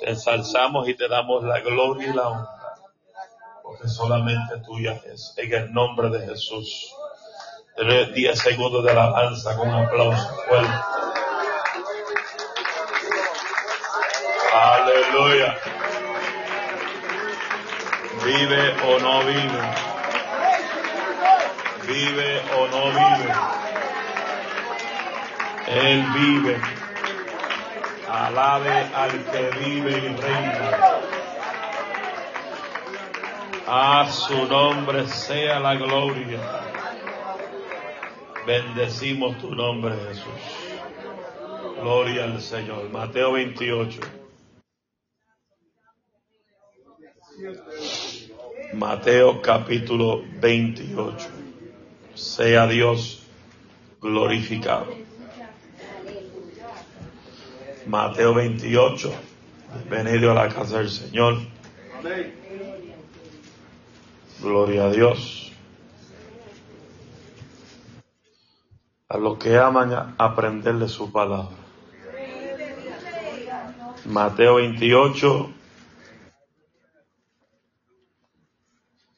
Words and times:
Te 0.00 0.10
ensalzamos 0.10 0.88
y 0.88 0.94
te 0.94 1.08
damos 1.08 1.44
la 1.44 1.60
gloria 1.60 2.08
y 2.08 2.12
la 2.12 2.28
honra, 2.28 2.74
porque 3.62 3.88
solamente 3.88 4.58
tuya 4.64 5.00
es. 5.04 5.34
En 5.36 5.52
el 5.52 5.72
nombre 5.72 6.08
de 6.10 6.26
Jesús. 6.26 6.94
Tener 7.76 8.12
10 8.12 8.38
segundos 8.38 8.84
de 8.84 8.90
alabanza 8.90 9.56
con 9.56 9.68
un 9.68 9.84
aplauso 9.84 10.34
fuerte. 10.46 10.74
Aleluya. 14.52 15.56
Vive 18.24 18.74
o 18.84 18.98
no 18.98 19.20
vive. 19.24 19.62
Vive 21.86 22.42
o 22.56 22.66
no 22.68 22.84
vive. 22.90 23.32
Él 25.68 26.04
vive. 26.14 26.79
Alabe 28.20 28.70
al 28.70 29.24
que 29.30 29.50
vive 29.60 29.92
y 29.92 30.14
reina. 30.14 31.00
A 33.66 34.12
su 34.12 34.44
nombre 34.46 35.08
sea 35.08 35.58
la 35.58 35.74
gloria. 35.76 36.38
Bendecimos 38.46 39.38
tu 39.38 39.54
nombre, 39.54 39.94
Jesús. 40.08 40.34
Gloria 41.80 42.24
al 42.24 42.42
Señor. 42.42 42.90
Mateo 42.90 43.32
28. 43.32 44.00
Mateo 48.74 49.40
capítulo 49.40 50.22
28. 50.42 51.26
Sea 52.14 52.66
Dios 52.66 53.26
glorificado. 53.98 54.99
Mateo 57.90 58.34
28. 58.34 59.12
Bienvenido 59.90 60.30
a 60.30 60.34
la 60.34 60.48
casa 60.48 60.78
del 60.78 60.90
Señor. 60.90 61.38
Gloria 64.40 64.84
a 64.84 64.90
Dios. 64.92 65.50
A 69.08 69.18
los 69.18 69.38
que 69.38 69.58
aman 69.58 70.14
aprender 70.18 70.76
de 70.76 70.88
su 70.88 71.10
palabra. 71.10 71.56
Mateo 74.04 74.54
28, 74.54 75.50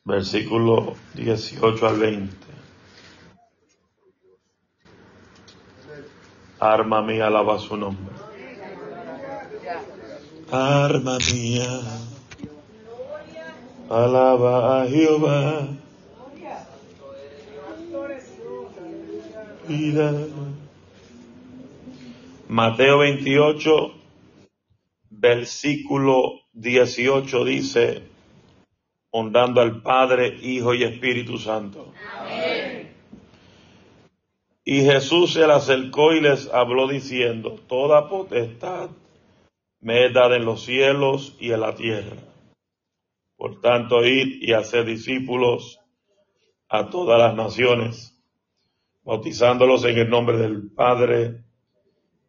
versículo 0.04 0.94
18 1.12 1.86
al 1.86 1.98
20. 1.98 2.36
Arma 6.58 7.02
mía, 7.02 7.26
alaba 7.26 7.58
su 7.58 7.76
nombre. 7.76 8.31
Arma 10.50 11.18
mía, 11.32 11.80
alaba 13.88 14.82
a 14.82 14.86
Jehová. 14.86 15.68
Mateo 22.48 22.98
28, 22.98 23.94
versículo 25.10 26.40
18 26.52 27.44
dice, 27.44 28.02
honrando 29.10 29.60
al 29.60 29.80
Padre, 29.80 30.36
Hijo 30.42 30.74
y 30.74 30.82
Espíritu 30.82 31.38
Santo. 31.38 31.92
Y 34.64 34.82
Jesús 34.82 35.32
se 35.32 35.46
le 35.46 35.52
acercó 35.52 36.12
y 36.12 36.20
les 36.20 36.48
habló 36.52 36.88
diciendo, 36.88 37.58
toda 37.66 38.08
potestad 38.08 38.90
me 39.82 40.06
es 40.06 40.14
dada 40.14 40.36
en 40.36 40.44
los 40.44 40.62
cielos 40.64 41.36
y 41.40 41.52
en 41.52 41.60
la 41.60 41.74
tierra. 41.74 42.16
Por 43.36 43.60
tanto, 43.60 44.06
id 44.06 44.40
y 44.40 44.52
hacer 44.52 44.84
discípulos 44.84 45.80
a 46.68 46.88
todas 46.88 47.18
las 47.18 47.34
naciones, 47.34 48.16
bautizándolos 49.02 49.84
en 49.84 49.98
el 49.98 50.08
nombre 50.08 50.38
del 50.38 50.70
Padre 50.70 51.42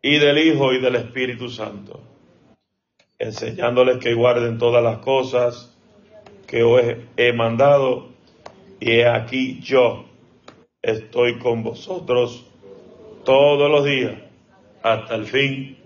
y 0.02 0.18
del 0.18 0.40
Hijo 0.40 0.74
y 0.74 0.82
del 0.82 0.96
Espíritu 0.96 1.48
Santo, 1.48 2.02
enseñándoles 3.20 4.00
que 4.00 4.16
guarden 4.16 4.58
todas 4.58 4.84
las 4.84 4.98
cosas 4.98 5.78
que 6.48 6.64
os 6.64 6.82
he 7.16 7.34
mandado, 7.34 8.10
y 8.80 8.92
he 8.92 9.08
aquí 9.08 9.60
yo 9.62 10.06
estoy 10.82 11.38
con 11.38 11.64
vosotros 11.64 12.46
todos 13.24 13.70
los 13.70 13.86
días 13.86 14.16
hasta 14.82 15.16
el 15.16 15.26
fin 15.28 15.78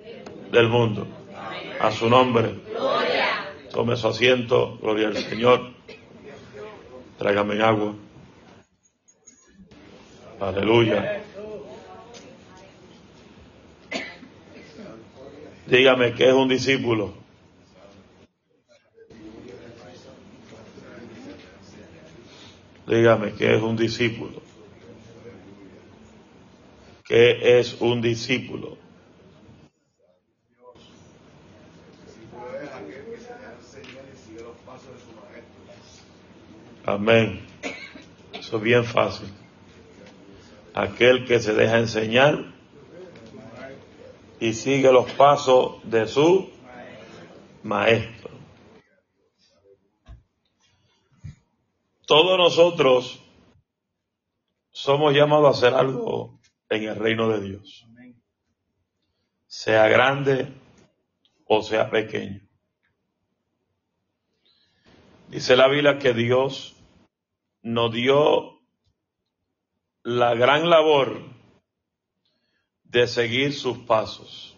del 0.51 0.69
mundo. 0.69 1.16
A 1.79 1.91
su 1.91 2.09
nombre. 2.09 2.55
Tome 3.71 3.95
su 3.95 4.07
asiento, 4.07 4.77
gloria 4.81 5.07
al 5.07 5.17
Señor. 5.17 5.73
Tráigame 7.17 7.61
agua. 7.61 7.95
Aleluya. 10.39 11.23
Dígame, 15.67 16.13
¿qué 16.13 16.29
es 16.29 16.33
un 16.33 16.47
discípulo? 16.47 17.13
Dígame, 22.87 23.33
¿qué 23.33 23.55
es 23.55 23.61
un 23.61 23.75
discípulo? 23.75 24.41
¿Qué 27.03 27.59
es 27.59 27.81
un 27.81 28.01
discípulo? 28.01 28.77
Amén. 36.85 37.45
Eso 38.33 38.57
es 38.57 38.63
bien 38.63 38.85
fácil. 38.85 39.27
Aquel 40.73 41.25
que 41.25 41.39
se 41.39 41.53
deja 41.53 41.79
enseñar 41.79 42.53
y 44.39 44.53
sigue 44.53 44.91
los 44.91 45.11
pasos 45.11 45.81
de 45.83 46.07
su 46.07 46.49
maestro. 47.63 48.29
Todos 52.05 52.37
nosotros 52.37 53.21
somos 54.71 55.13
llamados 55.13 55.47
a 55.47 55.57
hacer 55.57 55.77
algo 55.77 56.39
en 56.69 56.83
el 56.83 56.95
reino 56.95 57.27
de 57.27 57.41
Dios. 57.41 57.85
Sea 59.47 59.87
grande 59.89 60.53
o 61.47 61.61
sea 61.61 61.89
pequeño. 61.89 62.46
Dice 65.27 65.57
la 65.57 65.67
Biblia 65.67 65.99
que 65.99 66.13
Dios 66.13 66.75
nos 67.61 67.91
dio 67.91 68.61
la 70.03 70.33
gran 70.35 70.69
labor 70.69 71.21
de 72.85 73.07
seguir 73.07 73.53
sus 73.53 73.79
pasos, 73.79 74.57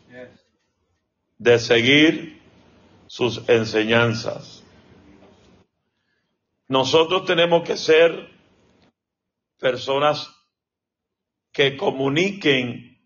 de 1.40 1.58
seguir 1.58 2.40
sus 3.08 3.50
enseñanzas. 3.50 4.64
Nosotros 6.68 7.26
tenemos 7.26 7.64
que 7.64 7.76
ser 7.76 8.30
personas 9.58 10.30
que 11.52 11.78
comuniquen 11.78 13.02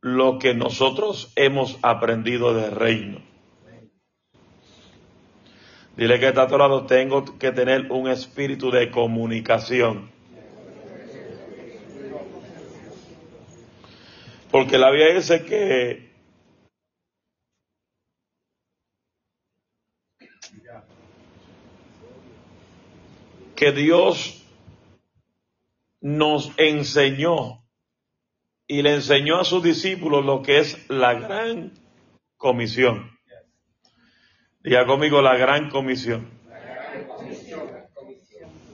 lo 0.00 0.38
que 0.38 0.54
nosotros 0.54 1.32
hemos 1.34 1.76
aprendido 1.82 2.54
del 2.54 2.70
reino. 2.70 3.20
Dile 5.98 6.20
que 6.20 6.28
está 6.28 6.42
a 6.42 6.46
tu 6.46 6.56
lado, 6.56 6.86
tengo 6.86 7.24
que 7.40 7.50
tener 7.50 7.90
un 7.90 8.08
espíritu 8.08 8.70
de 8.70 8.88
comunicación. 8.88 10.08
Porque 14.52 14.78
la 14.78 14.92
Biblia 14.92 15.14
dice 15.14 15.44
que 15.44 16.08
que 23.56 23.72
Dios 23.72 24.46
nos 26.00 26.52
enseñó 26.58 27.64
y 28.68 28.82
le 28.82 28.94
enseñó 28.94 29.40
a 29.40 29.44
sus 29.44 29.64
discípulos 29.64 30.24
lo 30.24 30.42
que 30.42 30.60
es 30.60 30.88
la 30.88 31.14
gran 31.14 31.72
comisión. 32.36 33.17
Diga 34.68 34.84
conmigo 34.84 35.22
la 35.22 35.34
gran 35.34 35.70
comisión. 35.70 36.28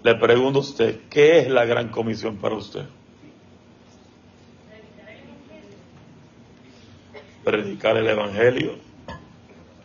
Le 0.03 0.15
pregunto 0.17 0.59
a 0.59 0.63
usted, 0.63 1.03
¿qué 1.09 1.39
es 1.39 1.49
la 1.49 1.67
gran 1.67 1.91
comisión 1.91 2.37
para 2.39 2.57
usted? 2.57 2.85
Predicar 7.45 7.97
el 7.97 8.09
Evangelio. 8.09 8.77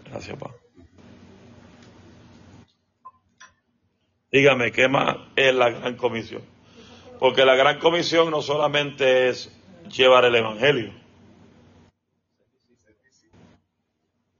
Gracias, 0.05 0.35
papá. 0.35 0.55
Dígame, 4.31 4.71
¿qué 4.71 4.87
más 4.87 5.15
es 5.35 5.53
la 5.53 5.69
gran 5.69 5.95
comisión? 5.95 6.41
Porque 7.19 7.45
la 7.45 7.53
gran 7.53 7.77
comisión 7.77 8.31
no 8.31 8.41
solamente 8.41 9.29
es 9.29 9.55
llevar 9.95 10.25
el 10.25 10.33
Evangelio. 10.33 10.91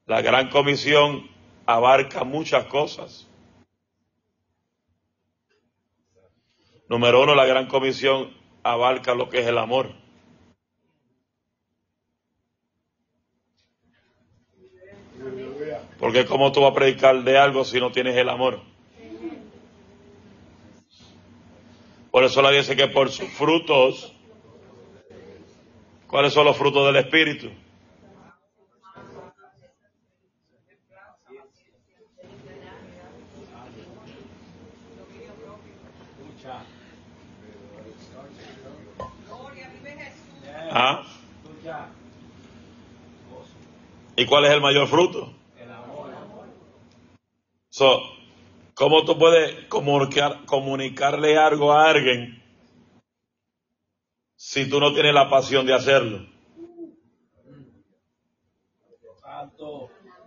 La 0.07 0.24
gran 0.24 0.50
comisión 0.50 1.38
abarca 1.69 2.24
muchas 2.24 2.66
cosas. 2.66 3.27
Número 6.88 7.21
uno, 7.21 7.36
la 7.36 7.45
gran 7.45 7.68
comisión 7.68 8.36
abarca 8.63 9.13
lo 9.13 9.30
que 9.30 9.42
es 9.42 9.48
el 9.48 9.60
amor. 9.60 9.94
Porque 16.00 16.25
¿cómo 16.25 16.51
tú 16.51 16.62
vas 16.62 16.71
a 16.71 16.74
predicar 16.74 17.24
de 17.24 17.38
algo 17.38 17.63
si 17.63 17.80
no 17.80 17.92
tienes 17.92 18.18
el 18.18 18.30
amor? 18.30 18.62
Por 22.10 22.24
eso 22.24 22.42
la 22.42 22.50
dice 22.50 22.75
que 22.75 22.88
por 22.88 23.12
sus 23.12 23.30
frutos, 23.30 24.16
¿cuáles 26.07 26.33
son 26.33 26.45
los 26.45 26.57
frutos 26.57 26.88
del 26.88 26.95
Espíritu? 26.95 27.51
¿Ah? 40.71 41.04
¿Y 44.19 44.25
cuál 44.25 44.45
es 44.45 44.51
el 44.51 44.62
mayor 44.62 44.88
fruto? 44.88 45.33
So, 47.69 48.01
¿Cómo 48.80 49.04
tú 49.04 49.18
puedes 49.18 49.66
comunicar, 49.66 50.45
comunicarle 50.45 51.38
algo 51.38 51.74
a 51.74 51.89
alguien 51.89 52.42
si 54.38 54.69
tú 54.69 54.80
no 54.80 54.94
tienes 54.94 55.13
la 55.13 55.30
pasión 55.30 55.66
de 55.66 55.74
hacerlo? 55.74 56.25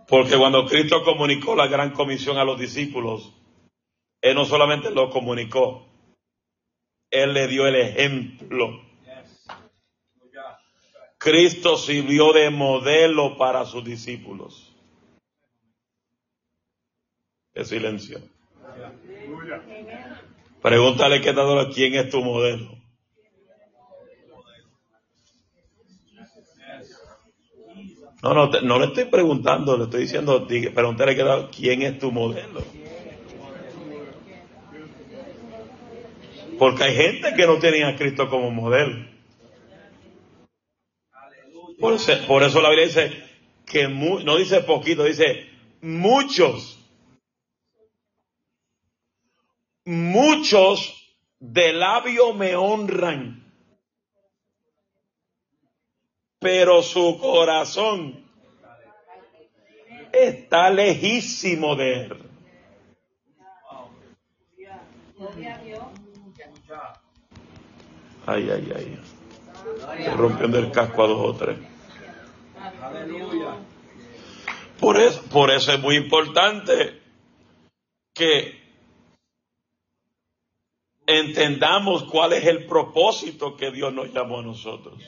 Porque 0.07 0.37
cuando 0.37 0.67
Cristo 0.67 1.03
comunicó 1.03 1.55
la 1.55 1.65
gran 1.65 1.93
comisión 1.93 2.37
a 2.37 2.43
los 2.43 2.59
discípulos, 2.59 3.33
Él 4.21 4.35
no 4.35 4.45
solamente 4.45 4.91
lo 4.91 5.09
comunicó, 5.09 5.87
Él 7.09 7.33
le 7.33 7.47
dio 7.47 7.65
el 7.65 7.75
ejemplo. 7.75 8.92
Cristo 11.23 11.77
sirvió 11.77 12.33
de 12.33 12.49
modelo 12.49 13.37
para 13.37 13.63
sus 13.65 13.85
discípulos. 13.85 14.75
Es 17.53 17.69
silencio. 17.69 18.19
Pregúntale 20.61 21.21
qué 21.21 21.31
tal 21.31 21.69
quién 21.73 21.93
es 21.93 22.09
tu 22.09 22.21
modelo. 22.21 22.77
No, 28.21 28.33
no, 28.33 28.47
no 28.61 28.79
le 28.79 28.85
estoy 28.87 29.05
preguntando, 29.05 29.77
le 29.77 29.85
estoy 29.85 30.01
diciendo, 30.01 30.45
pregúntale 30.73 31.15
quién 31.55 31.83
es 31.83 31.99
tu 31.99 32.11
modelo. 32.11 32.61
Porque 36.59 36.83
hay 36.83 36.95
gente 36.95 37.33
que 37.33 37.47
no 37.47 37.59
tiene 37.59 37.85
a 37.85 37.95
Cristo 37.95 38.29
como 38.29 38.51
modelo. 38.51 39.12
Por 41.83 42.43
eso, 42.43 42.61
la 42.61 42.69
Biblia 42.69 42.85
dice 42.85 43.11
que 43.65 43.89
no 43.89 44.37
dice 44.37 44.61
poquito, 44.61 45.03
dice 45.03 45.49
muchos 45.81 46.79
muchos 49.83 51.13
de 51.41 51.73
labio 51.73 52.33
me 52.33 52.55
honran, 52.55 53.43
pero 56.39 56.81
su 56.81 57.17
corazón 57.19 58.25
está 60.13 60.69
lejísimo 60.69 61.75
de 61.75 61.93
él. 62.03 62.17
Ay, 68.25 68.49
ay, 68.49 68.73
ay. 68.73 70.15
Rompiendo 70.15 70.59
el 70.59 70.71
casco 70.71 71.03
a 71.03 71.07
dos 71.07 71.19
o 71.19 71.33
tres. 71.35 71.72
Por 74.79 74.99
eso, 74.99 75.23
por 75.29 75.51
eso 75.51 75.71
es 75.71 75.79
muy 75.79 75.95
importante 75.95 77.01
que 78.13 78.61
entendamos 81.05 82.03
cuál 82.05 82.33
es 82.33 82.45
el 82.45 82.65
propósito 82.65 83.55
que 83.55 83.71
Dios 83.71 83.93
nos 83.93 84.13
llamó 84.13 84.39
a 84.39 84.43
nosotros. 84.43 85.01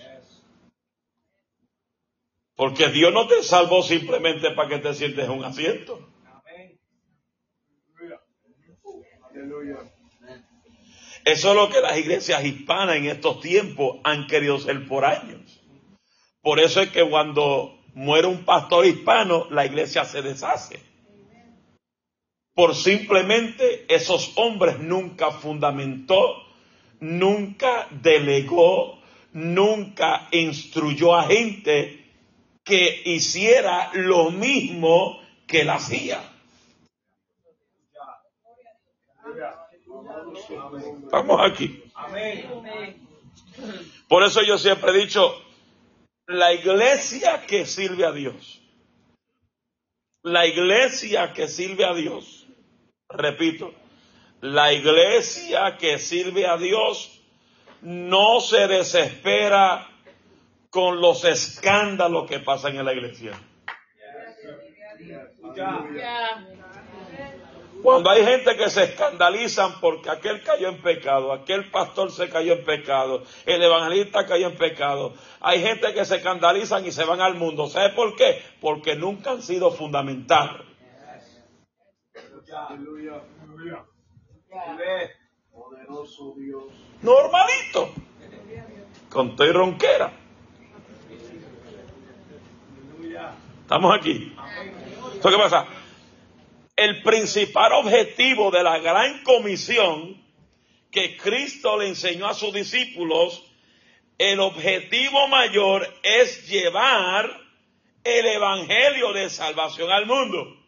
Porque 2.56 2.88
Dios 2.88 3.14
no 3.14 3.28
te 3.28 3.44
salvó 3.44 3.84
simplemente 3.84 4.52
para 4.52 4.70
que 4.70 4.80
te 4.80 4.94
sientes 4.94 5.26
en 5.26 5.32
un 5.32 5.44
asiento. 5.44 6.10
Eso 11.26 11.50
es 11.50 11.56
lo 11.56 11.70
que 11.70 11.82
las 11.82 11.98
iglesias 11.98 12.46
hispanas 12.46 12.98
en 12.98 13.08
estos 13.08 13.42
tiempos 13.42 13.98
han 14.04 14.28
querido 14.28 14.60
ser 14.60 14.88
por 14.88 15.04
años. 15.06 15.65
Por 16.46 16.62
eso 16.62 16.80
es 16.80 16.92
que 16.92 17.04
cuando 17.10 17.78
muere 17.94 18.28
un 18.28 18.46
pastor 18.46 18.86
hispano, 18.86 19.48
la 19.50 19.66
iglesia 19.66 20.06
se 20.06 20.22
deshace 20.22 20.80
por 22.56 22.74
simplemente 22.74 23.86
esos 23.94 24.32
hombres 24.38 24.80
nunca 24.80 25.30
fundamentó, 25.32 26.42
nunca 27.02 27.88
delegó, 27.92 28.98
nunca 29.34 30.30
instruyó 30.32 31.16
a 31.16 31.24
gente 31.24 32.06
que 32.64 33.02
hiciera 33.06 33.92
lo 33.94 34.32
mismo 34.32 35.20
que 35.46 35.62
él 35.62 35.70
hacía. 35.70 36.24
Vamos 41.12 41.42
aquí. 41.44 41.84
Por 44.08 44.24
eso 44.24 44.42
yo 44.44 44.58
siempre 44.58 44.92
he 44.92 44.98
dicho, 44.98 45.45
la 46.28 46.54
iglesia 46.54 47.46
que 47.46 47.66
sirve 47.66 48.06
a 48.06 48.12
Dios, 48.12 48.62
la 50.24 50.46
iglesia 50.48 51.34
que 51.34 51.48
sirve 51.48 51.86
a 51.86 51.94
Dios, 51.94 52.46
Repito, 53.10 53.74
la 54.42 54.74
iglesia 54.74 55.78
que 55.78 56.00
sirve 56.00 56.48
a 56.48 56.58
Dios 56.58 57.22
no 57.82 58.40
se 58.40 58.68
desespera 58.68 59.88
con 60.70 61.00
los 61.00 61.24
escándalos 61.24 62.30
que 62.30 62.40
pasan 62.40 62.76
en 62.76 62.86
la 62.86 62.94
iglesia. 62.94 63.32
Cuando 67.86 68.10
hay 68.10 68.26
gente 68.26 68.58
que 68.58 68.68
se 68.72 68.84
escandalizan 68.86 69.80
porque 69.80 70.10
aquel 70.10 70.42
cayó 70.42 70.70
en 70.70 70.82
pecado, 70.82 71.32
aquel 71.32 71.70
pastor 71.70 72.12
se 72.12 72.28
cayó 72.30 72.54
en 72.54 72.66
pecado, 72.66 73.22
el 73.46 73.62
evangelista 73.62 74.26
cayó 74.26 74.48
en 74.48 74.58
pecado, 74.58 75.14
hay 75.40 75.62
gente 75.62 75.94
que 75.94 76.04
se 76.04 76.16
escandalizan 76.16 76.84
y 76.88 76.92
se 76.92 77.06
van 77.06 77.22
al 77.22 77.36
mundo. 77.36 77.68
¿Sabe 77.68 77.92
por 77.92 78.16
qué? 78.16 78.42
Porque 78.60 78.96
nunca 78.96 79.30
han 79.30 79.44
sido 79.44 79.70
fundamentados. 79.70 80.66
Normalito. 87.04 87.90
Con 89.12 89.36
y 89.38 89.52
ronquera. 89.52 90.12
Estamos 93.62 93.96
aquí. 93.96 94.36
¿Qué 95.22 95.38
pasa? 95.38 95.68
El 96.76 97.02
principal 97.04 97.72
objetivo 97.74 98.52
de 98.52 98.64
la 98.64 98.80
gran 98.80 99.24
comisión 99.24 100.22
que 100.92 101.16
Cristo 101.18 101.78
le 101.78 101.88
enseñó 101.88 102.28
a 102.28 102.34
sus 102.34 102.54
discípulos, 102.54 103.44
el 104.18 104.40
objetivo 104.40 105.28
mayor 105.28 105.88
es 106.04 106.48
llevar 106.48 107.30
el 108.04 108.26
evangelio 108.26 109.14
de 109.14 109.30
salvación 109.30 109.92
al 109.92 110.06
mundo 110.06 110.66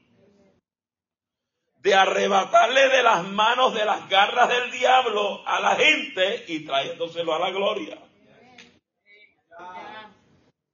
de 1.87 1.93
arrebatarle 1.93 2.89
de 2.89 3.01
las 3.01 3.23
manos 3.23 3.73
de 3.73 3.85
las 3.85 4.09
garras 4.09 4.49
del 4.49 4.71
diablo 4.71 5.47
a 5.47 5.61
la 5.61 5.75
gente 5.77 6.43
y 6.49 6.65
trayéndoselo 6.65 7.33
a 7.33 7.39
la 7.39 7.51
gloria. 7.51 7.97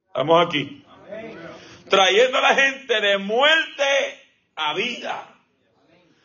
Estamos 0.07 0.47
aquí. 0.47 0.83
Trayendo 1.87 2.37
a 2.39 2.41
la 2.41 2.55
gente 2.55 2.99
de 2.99 3.17
muerte 3.19 4.22
a 4.55 4.73
vida, 4.73 5.35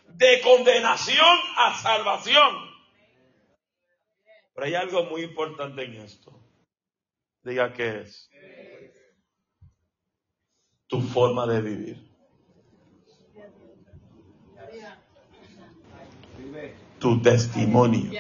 de 0.09 0.41
condenación 0.41 1.39
a 1.57 1.75
salvación. 1.75 2.69
Pero 4.55 4.67
hay 4.67 4.75
algo 4.75 5.05
muy 5.05 5.23
importante 5.23 5.85
en 5.85 5.95
esto. 5.97 6.33
Diga 7.43 7.73
qué 7.73 8.01
es. 8.01 8.31
Tu 10.89 11.01
forma 11.01 11.47
de 11.47 11.61
vivir. 11.61 12.09
tu 16.99 17.23
testimonio, 17.23 18.11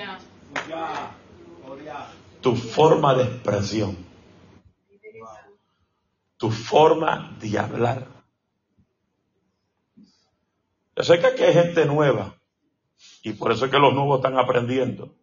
tu 2.40 2.54
forma 2.54 3.14
de 3.14 3.24
expresión, 3.24 3.96
tu 6.36 6.50
forma 6.50 7.36
de 7.40 7.58
hablar. 7.58 8.17
Yo 10.98 11.04
sé 11.04 11.20
que 11.20 11.28
aquí 11.28 11.44
hay 11.44 11.52
gente 11.54 11.84
nueva 11.84 12.34
y 13.22 13.32
por 13.34 13.52
eso 13.52 13.66
es 13.66 13.70
que 13.70 13.78
los 13.78 13.94
nuevos 13.94 14.18
están 14.18 14.36
aprendiendo. 14.36 15.14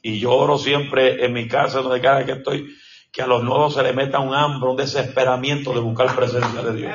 Y 0.00 0.20
yo 0.20 0.32
oro 0.32 0.56
siempre 0.56 1.22
en 1.22 1.34
mi 1.34 1.48
casa, 1.48 1.82
donde 1.82 2.00
cada 2.00 2.24
que 2.24 2.32
estoy, 2.32 2.74
que 3.12 3.20
a 3.20 3.26
los 3.26 3.44
nuevos 3.44 3.74
se 3.74 3.82
le 3.82 3.92
meta 3.92 4.20
un 4.20 4.34
hambre, 4.34 4.70
un 4.70 4.76
desesperamiento 4.76 5.74
de 5.74 5.80
buscar 5.80 6.16
presencia 6.16 6.62
de 6.62 6.72
Dios. 6.72 6.94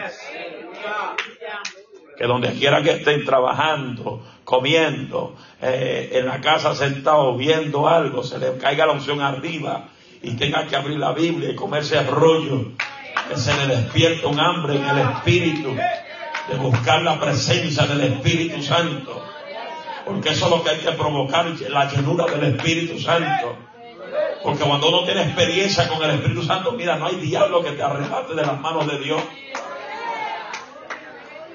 Que 2.17 2.25
donde 2.25 2.53
quiera 2.53 2.81
que 2.81 2.89
estén 2.89 3.23
trabajando, 3.23 4.25
comiendo, 4.45 5.35
eh, 5.61 6.09
en 6.13 6.25
la 6.25 6.41
casa 6.41 6.73
sentados 6.73 7.37
viendo 7.37 7.87
algo, 7.87 8.23
se 8.23 8.39
le 8.39 8.57
caiga 8.57 8.87
la 8.87 8.93
unción 8.93 9.21
arriba 9.21 9.89
y 10.23 10.31
tenga 10.37 10.65
que 10.65 10.75
abrir 10.75 10.97
la 10.97 11.13
Biblia 11.13 11.51
y 11.51 11.55
comerse 11.55 11.99
el 11.99 12.07
rollo. 12.07 12.71
Que 13.29 13.37
se 13.37 13.55
le 13.57 13.75
despierta 13.75 14.27
un 14.27 14.39
hambre 14.39 14.77
en 14.77 14.89
el 14.89 14.97
Espíritu 14.97 15.75
de 16.47 16.55
buscar 16.55 17.01
la 17.01 17.19
presencia 17.19 17.85
del 17.85 18.01
Espíritu 18.01 18.61
Santo. 18.61 19.23
Porque 20.05 20.29
eso 20.29 20.45
es 20.45 20.51
lo 20.51 20.63
que 20.63 20.71
hay 20.71 20.77
que 20.77 20.91
provocar, 20.91 21.45
la 21.45 21.89
llenura 21.89 22.25
del 22.25 22.55
Espíritu 22.55 22.99
Santo. 22.99 23.55
Porque 24.43 24.63
cuando 24.63 24.89
uno 24.89 25.03
tiene 25.03 25.21
experiencia 25.21 25.87
con 25.87 26.01
el 26.03 26.11
Espíritu 26.11 26.43
Santo, 26.43 26.71
mira, 26.71 26.95
no 26.95 27.05
hay 27.05 27.15
diablo 27.15 27.63
que 27.63 27.71
te 27.71 27.83
arrebate 27.83 28.33
de 28.33 28.41
las 28.41 28.59
manos 28.59 28.87
de 28.87 28.97
Dios. 28.99 29.21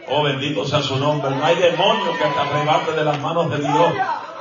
Oh, 0.08 0.22
bendito 0.22 0.64
sea 0.64 0.82
su 0.82 0.96
nombre. 0.96 1.30
No 1.30 1.44
hay 1.44 1.56
demonio 1.56 2.12
que 2.12 2.24
te 2.24 2.38
arrebate 2.38 2.92
de 2.92 3.04
las 3.04 3.20
manos 3.20 3.50
de 3.50 3.58
Dios. 3.58 3.92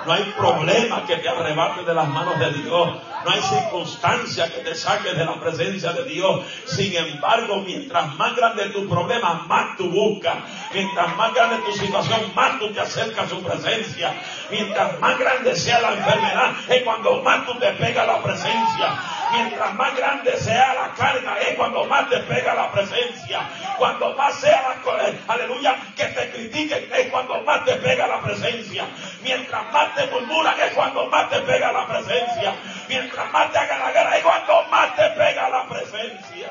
No 0.05 0.13
hay 0.13 0.23
problema 0.37 1.05
que 1.05 1.17
te 1.17 1.29
arrebate 1.29 1.83
de 1.83 1.93
las 1.93 2.07
manos 2.07 2.37
de 2.39 2.51
Dios. 2.53 2.89
No 3.25 3.31
hay 3.31 3.41
circunstancia 3.41 4.45
que 4.53 4.59
te 4.59 4.75
saque 4.75 5.13
de 5.13 5.25
la 5.25 5.39
presencia 5.39 5.93
de 5.93 6.03
Dios. 6.03 6.45
Sin 6.65 6.95
embargo, 6.95 7.63
mientras 7.65 8.15
más 8.15 8.35
grande 8.35 8.65
tu 8.69 8.87
problema, 8.87 9.45
más 9.47 9.75
tú 9.77 9.89
buscas. 9.89 10.35
Mientras 10.73 11.15
más 11.17 11.33
grande 11.33 11.57
tu 11.65 11.71
situación, 11.71 12.19
más 12.35 12.59
tú 12.59 12.71
te 12.71 12.81
acercas 12.81 13.25
a 13.25 13.29
su 13.29 13.41
presencia. 13.41 14.13
Mientras 14.51 14.99
más 14.99 15.17
grande 15.17 15.55
sea 15.55 15.81
la 15.81 15.93
enfermedad, 15.93 16.51
es 16.69 16.83
cuando 16.83 17.23
más 17.23 17.45
tú 17.47 17.55
te 17.55 17.71
pegas 17.71 18.05
la 18.05 18.21
presencia. 18.21 18.93
Mientras 19.31 19.73
más 19.73 19.95
grande 19.95 20.37
sea 20.37 20.73
la 20.73 20.93
carga, 20.93 21.39
es 21.39 21.55
cuando 21.55 21.85
más 21.85 22.09
te 22.09 22.17
pega 22.19 22.53
la 22.53 22.71
presencia. 22.71 23.41
Cuando 23.77 24.13
más 24.15 24.35
sea 24.39 24.61
la, 24.61 25.33
aleluya, 25.33 25.75
que 25.95 26.05
te 26.05 26.31
critiquen, 26.31 26.89
es 26.93 27.07
cuando 27.07 27.41
más 27.41 27.65
te 27.65 27.75
pega 27.75 28.07
la 28.07 28.21
presencia. 28.21 28.85
Mientras 29.23 29.71
más 29.71 29.95
te 29.95 30.05
murmuran, 30.07 30.59
es 30.59 30.73
cuando 30.73 31.07
más 31.07 31.29
te 31.29 31.39
pega 31.41 31.71
la 31.71 31.87
presencia. 31.87 32.53
Mientras 32.87 33.31
más 33.31 33.51
te 33.51 33.57
haga 33.57 33.77
la 33.79 33.91
guerra 33.91 34.19
y 34.19 34.21
cuando 34.21 34.63
más 34.69 34.95
te 34.95 35.09
pega 35.09 35.49
la 35.49 35.67
presencia. 35.67 36.49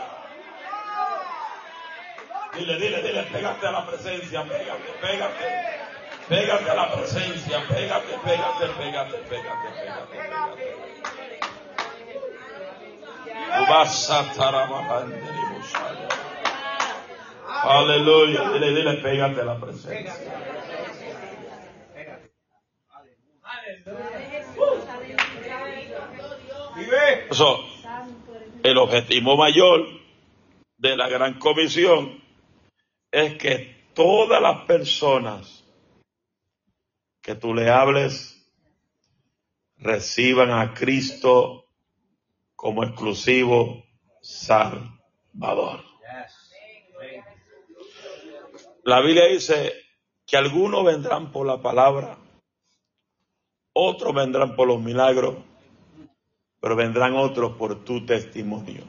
Dile, 2.54 2.76
dile, 2.78 3.02
dile, 3.02 3.22
pégate 3.24 3.66
a 3.66 3.72
la 3.72 3.86
presencia, 3.86 4.42
pégate, 4.44 4.92
pégate. 5.00 5.84
Pégate 6.28 6.70
a 6.70 6.74
la 6.74 6.92
presencia, 6.92 7.60
pégate, 7.68 8.18
pégate, 8.24 8.66
pégate, 8.78 9.18
pégate, 9.28 9.68
pégate, 9.68 10.08
pégate. 10.12 11.53
Aleluya, 17.64 18.50
dile, 18.52 18.74
dile, 18.74 18.94
pégate 19.02 19.44
la 19.44 19.58
presencia. 19.58 20.14
Eso, 27.30 27.60
el 28.62 28.78
objetivo 28.78 29.36
mayor 29.36 29.86
de 30.78 30.96
la 30.96 31.08
gran 31.08 31.38
comisión 31.38 32.22
es 33.10 33.38
que 33.38 33.88
todas 33.94 34.40
las 34.42 34.66
personas 34.66 35.64
que 37.22 37.34
tú 37.34 37.54
le 37.54 37.70
hables 37.70 38.44
reciban 39.78 40.50
a 40.50 40.74
Cristo 40.74 41.63
como 42.64 42.82
exclusivo 42.82 43.84
Salvador. 44.22 45.84
La 48.84 49.00
Biblia 49.02 49.26
dice 49.26 49.74
que 50.26 50.38
algunos 50.38 50.82
vendrán 50.82 51.30
por 51.30 51.46
la 51.46 51.60
palabra, 51.60 52.16
otros 53.74 54.14
vendrán 54.14 54.56
por 54.56 54.66
los 54.66 54.80
milagros 54.80 55.34
pero 56.58 56.74
vendrán 56.74 57.14
otros 57.16 57.52
por 57.58 57.84
tu 57.84 58.06
testimonio. 58.06 58.84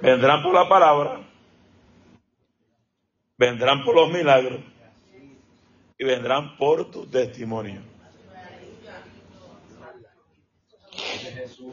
Vendrán 0.00 0.42
por 0.42 0.54
la 0.54 0.66
palabra, 0.66 1.20
vendrán 3.36 3.84
por 3.84 3.94
los 3.94 4.10
milagros 4.10 4.79
y 6.00 6.04
vendrán 6.04 6.56
por 6.56 6.90
tu 6.90 7.04
testimonio. 7.04 7.82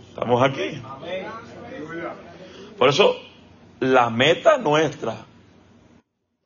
Estamos 0.09 0.43
aquí. 0.43 0.81
Por 2.77 2.89
eso, 2.89 3.15
la 3.79 4.09
meta 4.09 4.57
nuestra 4.57 5.25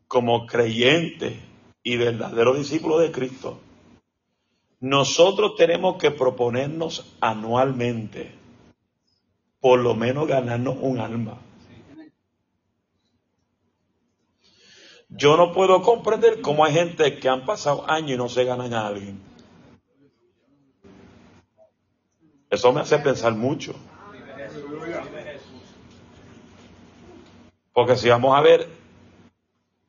como 0.08 0.46
creyentes 0.46 1.34
y 1.82 1.98
verdadero 1.98 2.54
discípulo 2.54 3.00
de 3.00 3.12
Cristo, 3.12 3.60
nosotros 4.80 5.56
tenemos 5.58 5.98
que 5.98 6.12
proponernos 6.12 7.18
anualmente, 7.20 8.32
por 9.60 9.80
lo 9.80 9.96
menos 9.96 10.28
ganarnos 10.28 10.78
un 10.80 11.00
alma. 11.00 11.40
Yo 15.12 15.36
no 15.36 15.52
puedo 15.52 15.82
comprender 15.82 16.42
cómo 16.42 16.64
hay 16.64 16.74
gente 16.74 17.20
que 17.20 17.30
han 17.30 17.46
pasado 17.46 17.90
años 17.90 18.12
y 18.12 18.18
no 18.18 18.30
se 18.30 18.46
ganan 18.46 18.74
a 18.74 18.88
alguien. 18.88 19.22
Eso 22.50 22.72
me 22.72 22.82
hace 22.82 22.98
pensar 23.00 23.34
mucho. 23.34 23.76
Porque 27.74 27.96
si 27.96 28.10
vamos 28.10 28.38
a 28.38 28.42
ver, 28.42 28.70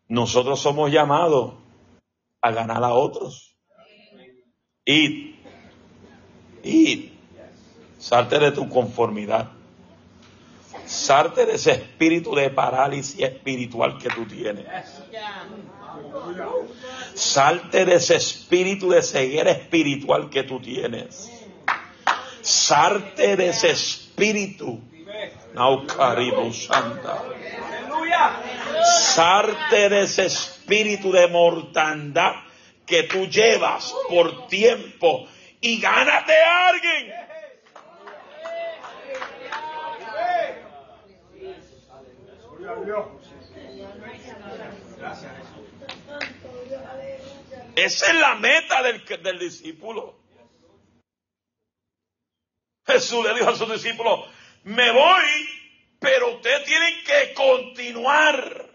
nosotros 0.09 0.61
somos 0.61 0.91
llamados 0.91 1.55
a 2.41 2.51
ganar 2.51 2.83
a 2.83 2.93
otros. 2.93 3.57
y 4.85 5.37
y 6.65 7.13
Salte 7.99 8.41
de 8.41 8.51
tu 8.51 8.69
conformidad. 8.69 9.53
Salte 10.87 11.47
de 11.47 11.55
ese 11.55 11.73
espíritu 11.73 12.35
de 12.35 12.51
parálisis 12.51 13.21
espiritual 13.21 13.99
que 13.99 14.09
tú 14.11 14.27
tienes. 14.27 14.67
Salte 17.15 17.85
de 17.85 17.95
ese 17.95 18.17
espíritu 18.17 18.91
de 18.91 19.03
ceguera 19.03 19.51
espiritual 19.51 20.31
que 20.31 20.43
tú 20.43 20.61
tienes. 20.61 21.31
Salte 22.41 23.37
de 23.37 23.49
ese 23.49 23.71
espíritu. 23.71 24.81
Santa. 26.53 27.23
Sarte 29.15 29.89
de 29.89 30.03
ese 30.03 30.27
espíritu 30.27 31.13
de 31.13 31.29
mortandad 31.29 32.33
que 32.87 33.05
tú 33.05 33.27
llevas 33.27 33.95
por 34.09 34.49
tiempo 34.49 35.27
y 35.61 35.81
gánate 35.81 36.33
a 36.33 36.69
alguien. 36.69 37.32
Esa 47.77 48.07
es 48.07 48.15
la 48.15 48.35
meta 48.37 48.83
del, 48.83 49.05
del 49.05 49.39
discípulo. 49.39 50.19
Jesús 52.87 53.25
le 53.25 53.35
dijo 53.35 53.49
a 53.49 53.57
sus 53.57 53.71
discípulos, 53.71 54.29
me 54.65 54.91
voy 54.93 55.49
pero 56.03 56.35
ustedes 56.35 56.65
tienen 56.65 56.95
que 57.05 57.33
continuar 57.33 58.67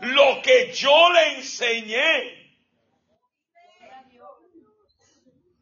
lo 0.00 0.42
que 0.42 0.72
yo 0.74 1.12
le 1.12 1.36
enseñé. 1.36 2.46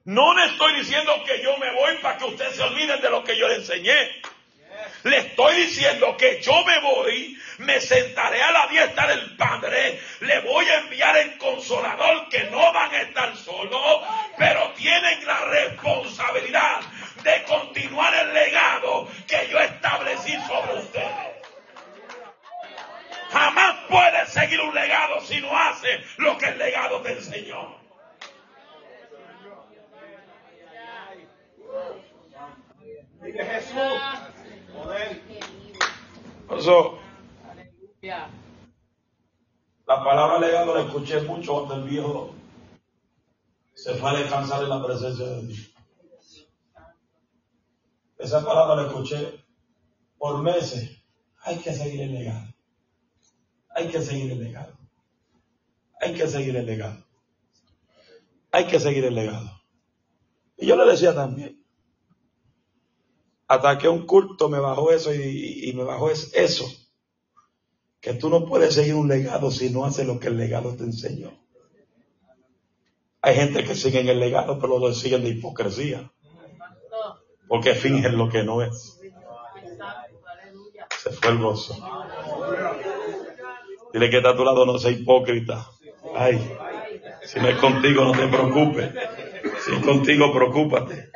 No 0.06 0.34
le 0.34 0.46
estoy 0.46 0.74
diciendo 0.80 1.12
que 1.24 1.42
yo 1.42 1.56
me 1.58 1.72
voy 1.72 1.96
para 2.02 2.18
que 2.18 2.24
ustedes 2.24 2.56
se 2.56 2.62
olviden 2.62 3.00
de 3.00 3.08
lo 3.08 3.22
que 3.22 3.38
yo 3.38 3.46
le 3.46 3.54
enseñé. 3.54 4.20
Le 5.04 5.18
estoy 5.18 5.56
diciendo 5.56 6.16
que 6.16 6.40
yo 6.40 6.64
me 6.64 6.80
voy, 6.80 7.38
me 7.58 7.78
sentaré 7.78 8.42
a 8.42 8.50
la 8.52 8.66
diestra 8.68 9.06
del 9.06 9.36
Padre, 9.36 10.00
le 10.20 10.40
voy 10.40 10.66
a 10.66 10.78
enviar 10.78 11.14
el 11.18 11.36
consolador 11.36 12.30
que 12.30 12.44
no 12.44 12.72
van 12.72 12.90
a 12.90 13.02
estar 13.02 13.36
solos, 13.36 14.02
pero 14.38 14.72
tienen 14.72 15.26
la 15.26 15.44
responsabilidad 15.44 16.80
de 17.22 17.42
continuar 17.42 18.14
el 18.14 18.32
legado 18.32 19.06
que 19.28 19.46
yo 19.50 19.58
establecí 19.58 20.32
sobre 20.46 20.78
ustedes. 20.78 21.34
Jamás 23.30 23.76
puede 23.90 24.26
seguir 24.26 24.60
un 24.62 24.74
legado 24.74 25.20
si 25.20 25.38
no 25.42 25.54
hace 25.54 26.02
lo 26.16 26.38
que 26.38 26.46
el 26.46 26.58
legado 26.58 27.02
te 27.02 27.12
enseñó. 27.12 27.78
Eso, 36.64 36.98
la 39.86 40.02
palabra 40.02 40.38
legado 40.38 40.74
la 40.74 40.84
escuché 40.84 41.20
mucho 41.20 41.52
cuando 41.52 41.74
el 41.74 41.82
viejo 41.84 42.34
se 43.74 43.94
fue 43.94 44.10
a 44.10 44.14
descansar 44.14 44.62
en 44.62 44.70
la 44.70 44.82
presencia 44.82 45.26
de 45.26 45.46
Dios. 45.46 45.74
Esa 48.16 48.44
palabra 48.44 48.76
la 48.76 48.88
escuché 48.88 49.44
por 50.16 50.42
meses. 50.42 51.02
Hay 51.42 51.58
que 51.58 51.74
seguir 51.74 52.00
el 52.00 52.14
legado. 52.14 52.54
Hay 53.68 53.88
que 53.88 54.00
seguir 54.00 54.32
el 54.32 54.42
legado. 54.42 54.72
Hay 56.00 56.14
que 56.14 56.26
seguir 56.26 56.56
el 56.56 56.64
legado. 56.64 57.04
Hay 58.52 58.66
que 58.66 58.80
seguir 58.80 59.04
el 59.04 59.14
legado. 59.14 59.50
Y 60.56 60.66
yo 60.66 60.76
le 60.76 60.90
decía 60.90 61.14
también, 61.14 61.62
hasta 63.54 63.78
que 63.78 63.88
un 63.88 64.06
culto 64.06 64.48
me 64.48 64.58
bajó 64.58 64.90
eso 64.90 65.14
y, 65.14 65.72
me 65.76 65.84
bajó 65.84 66.10
eso, 66.10 66.66
que 68.00 68.14
tú 68.14 68.28
no 68.28 68.44
puedes 68.44 68.74
seguir 68.74 68.94
un 68.94 69.08
legado 69.08 69.50
si 69.50 69.70
no 69.70 69.84
haces 69.84 70.06
lo 70.06 70.18
que 70.18 70.28
el 70.28 70.36
legado 70.36 70.74
te 70.74 70.84
enseñó. 70.84 71.32
Hay 73.22 73.36
gente 73.36 73.64
que 73.64 73.74
sigue 73.74 74.00
en 74.00 74.08
el 74.08 74.20
legado, 74.20 74.58
pero 74.58 74.78
lo 74.78 74.92
siguen 74.92 75.22
de 75.22 75.30
hipocresía, 75.30 76.10
porque 77.48 77.74
fingen 77.74 78.18
lo 78.18 78.28
que 78.28 78.42
no 78.42 78.62
es. 78.62 79.00
Se 81.02 81.10
fue 81.10 81.30
el 81.30 81.38
gozo. 81.38 81.74
Dile 83.92 84.10
que 84.10 84.16
está 84.18 84.30
a 84.30 84.36
tu 84.36 84.44
lado, 84.44 84.66
no 84.66 84.78
sea 84.78 84.90
hipócrita. 84.90 85.70
Ay, 86.14 86.38
si 87.24 87.40
no 87.40 87.48
es 87.48 87.58
contigo, 87.58 88.04
no 88.04 88.12
te 88.12 88.26
preocupes. 88.26 88.92
Si 89.64 89.72
es 89.72 89.84
contigo, 89.84 90.32
preocúpate. 90.32 91.10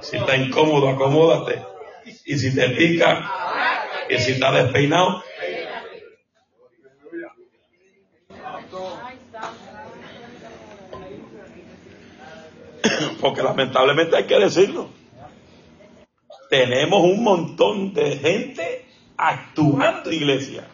Si 0.00 0.16
está 0.16 0.36
incómodo, 0.36 0.88
acomódate. 0.88 1.73
Y 2.24 2.38
si 2.38 2.54
te 2.54 2.68
pica, 2.70 3.30
y 4.08 4.18
si 4.18 4.32
está 4.32 4.52
despeinado, 4.52 5.22
porque 13.20 13.42
lamentablemente 13.42 14.16
hay 14.16 14.24
que 14.24 14.38
decirlo. 14.38 14.88
Tenemos 16.50 17.02
un 17.02 17.22
montón 17.22 17.94
de 17.94 18.16
gente 18.18 18.84
actuando 19.16 20.12
iglesia. 20.12 20.64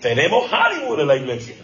Tenemos 0.00 0.50
Hollywood 0.50 1.00
en 1.00 1.06
la 1.06 1.16
iglesia. 1.16 1.56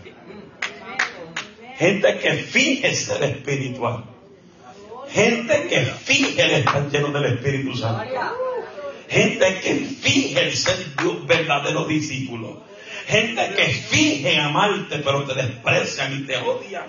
Gente 1.77 2.19
que 2.19 2.33
finge 2.35 2.95
ser 2.95 3.23
espiritual. 3.25 4.16
Gente 5.17 5.69
que 5.69 5.81
finge 5.81 6.59
estar 6.59 6.91
lleno 6.91 7.09
del 7.11 7.25
Espíritu 7.33 7.75
Santo. 7.75 8.05
Gente 9.09 9.61
que 9.63 9.75
finge 9.77 10.55
ser 10.55 10.77
Dios 10.95 11.27
verdadero 11.27 11.87
discípulo. 11.87 12.63
Gente 13.07 13.55
que 13.55 13.65
finge 13.65 14.39
amarte 14.39 14.99
pero 14.99 15.25
te 15.25 15.33
desprecian 15.35 16.21
y 16.21 16.27
te 16.27 16.37
odian. 16.37 16.89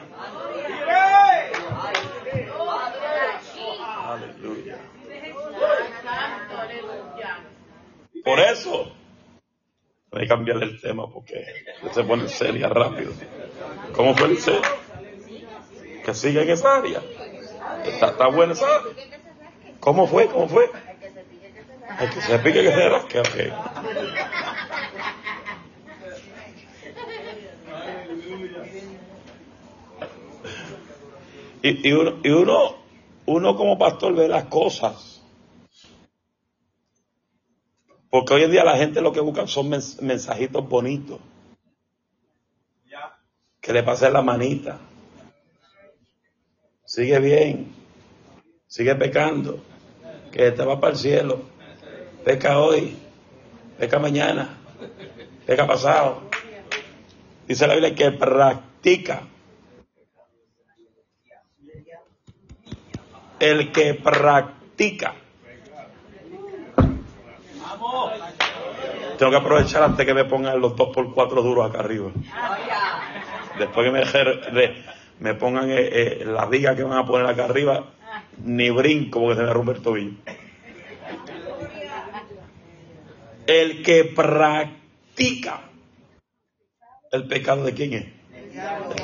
Aleluya. 4.04 4.78
Por 8.26 8.40
eso, 8.42 8.92
hay 10.12 10.22
que 10.24 10.28
cambiar 10.28 10.64
el 10.64 10.82
tema 10.82 11.10
porque 11.10 11.46
se 11.94 12.04
pone 12.04 12.28
seria 12.28 12.68
rápido. 12.68 13.14
¿Cómo 13.94 14.14
fue 14.18 14.32
el 14.32 14.38
Que 16.04 16.14
siga 16.14 16.42
en 16.42 16.50
esa 16.50 16.76
área. 16.76 17.02
Está, 17.86 18.08
está 18.08 18.28
buena 18.28 18.54
esa 18.54 18.66
¿Cómo 19.80 20.08
fue? 20.08 20.28
¿Cómo 20.28 20.48
fue? 20.48 20.70
Hay 21.90 22.10
que 22.10 22.22
se 22.22 22.40
pique 22.40 22.62
que 22.62 22.72
se 22.72 22.90
rasque. 22.90 23.20
Okay. 23.20 23.54
Y, 31.64 31.90
y, 31.90 31.94
uno, 31.94 32.20
y 32.24 32.30
uno, 32.30 32.76
uno 33.26 33.56
como 33.56 33.78
pastor 33.78 34.16
ve 34.16 34.28
las 34.28 34.46
cosas. 34.46 35.24
Porque 38.10 38.34
hoy 38.34 38.44
en 38.44 38.52
día 38.52 38.64
la 38.64 38.78
gente 38.78 39.02
lo 39.02 39.12
que 39.12 39.20
busca 39.20 39.48
son 39.48 39.70
mensajitos 39.70 40.68
bonitos. 40.68 41.20
Que 43.62 43.74
le 43.74 43.84
pase 43.84 44.10
la 44.10 44.22
manita. 44.22 44.80
Sigue 46.88 47.20
bien. 47.20 47.76
Sigue 48.66 48.96
pecando. 48.96 49.62
Que 50.32 50.52
te 50.52 50.64
va 50.64 50.80
para 50.80 50.94
el 50.94 50.98
cielo. 50.98 51.42
Peca 52.24 52.60
hoy. 52.60 52.98
Peca 53.78 54.00
mañana. 54.00 54.58
Peca 55.46 55.68
pasado. 55.68 56.22
Dice 57.46 57.68
la 57.68 57.74
Biblia 57.74 57.94
que 57.94 58.12
practica. 58.12 59.24
El 63.42 63.72
que 63.74 63.94
practica. 63.94 65.14
Tengo 69.18 69.32
que 69.32 69.38
aprovechar 69.38 69.84
antes 69.84 70.06
que 70.06 70.14
me 70.14 70.24
pongan 70.24 70.62
los 70.62 70.74
dos 70.78 70.96
por 70.96 71.14
cuatro 71.14 71.42
duros 71.42 71.70
acá 71.70 71.80
arriba. 71.80 72.12
Después 73.60 73.86
que 73.86 73.92
me, 73.92 74.97
me 75.20 75.34
pongan 75.34 75.70
eh, 75.70 75.76
eh, 75.80 76.24
las 76.26 76.50
vigas 76.50 76.76
que 76.76 76.84
van 76.84 76.98
a 76.98 77.06
poner 77.06 77.28
acá 77.28 77.46
arriba, 77.46 77.86
ni 78.44 78.70
brinco 78.70 79.22
porque 79.22 79.36
se 79.36 79.44
me 79.44 79.54
rompe 79.54 79.72
el 79.72 79.82
tobillo. 79.82 80.18
El 83.48 83.84
que 83.84 84.06
practica 84.06 85.62
el 87.12 87.28
pecado 87.28 87.64
de 87.64 87.74
quién 87.74 87.94
es? 87.94 88.06
El 88.34 88.52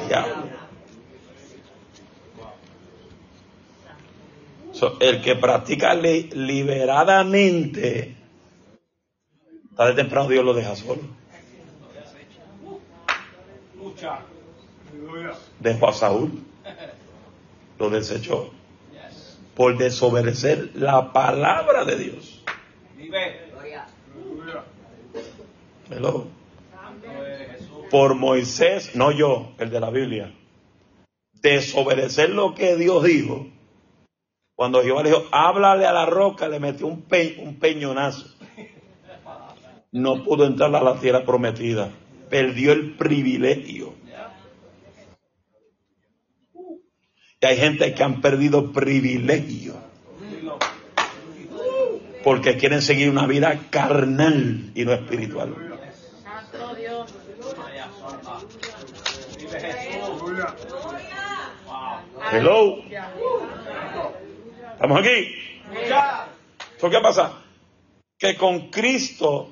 diablo. 0.07 0.63
el 4.99 5.21
que 5.21 5.35
practica 5.35 5.95
liberadamente, 5.95 8.17
tarde 9.77 9.93
temprano 9.93 10.27
Dios 10.27 10.43
lo 10.43 10.53
deja 10.53 10.75
solo. 10.75 11.03
Dejó 15.63 15.87
a 15.87 15.93
Saúl, 15.93 16.43
lo 17.79 17.89
desechó 17.89 18.51
por 19.55 19.77
desobedecer 19.77 20.71
la 20.75 21.13
palabra 21.13 21.85
de 21.85 21.95
Dios. 21.95 22.43
Por 27.89 28.15
Moisés, 28.15 28.95
no 28.95 29.11
yo, 29.11 29.53
el 29.59 29.69
de 29.69 29.79
la 29.79 29.89
Biblia, 29.89 30.33
desobedecer 31.33 32.29
lo 32.29 32.55
que 32.55 32.75
Dios 32.75 33.03
dijo. 33.03 33.47
Cuando 34.55 34.83
Jehová 34.83 35.03
le 35.03 35.09
dijo, 35.09 35.25
háblale 35.31 35.85
a 35.85 35.93
la 35.93 36.05
roca, 36.05 36.47
le 36.47 36.59
metió 36.59 36.87
un, 36.87 37.05
un 37.39 37.59
peñonazo. 37.59 38.27
No 39.91 40.23
pudo 40.23 40.45
entrar 40.45 40.75
a 40.75 40.81
la 40.81 40.99
tierra 40.99 41.23
prometida. 41.23 41.91
Perdió 42.29 42.71
el 42.71 42.95
privilegio. 42.95 43.93
Hay 47.45 47.57
gente 47.57 47.93
que 47.93 48.03
han 48.03 48.21
perdido 48.21 48.71
privilegio. 48.71 49.75
Porque 52.23 52.57
quieren 52.57 52.81
seguir 52.81 53.09
una 53.09 53.27
vida 53.27 53.67
carnal 53.69 54.71
y 54.73 54.85
no 54.85 54.93
espiritual. 54.93 55.53
Hello. 62.31 62.77
¿Estamos 64.73 64.99
aquí? 64.99 65.35
qué 66.89 66.99
pasa? 67.01 67.43
Que 68.17 68.37
con 68.37 68.69
Cristo 68.69 69.49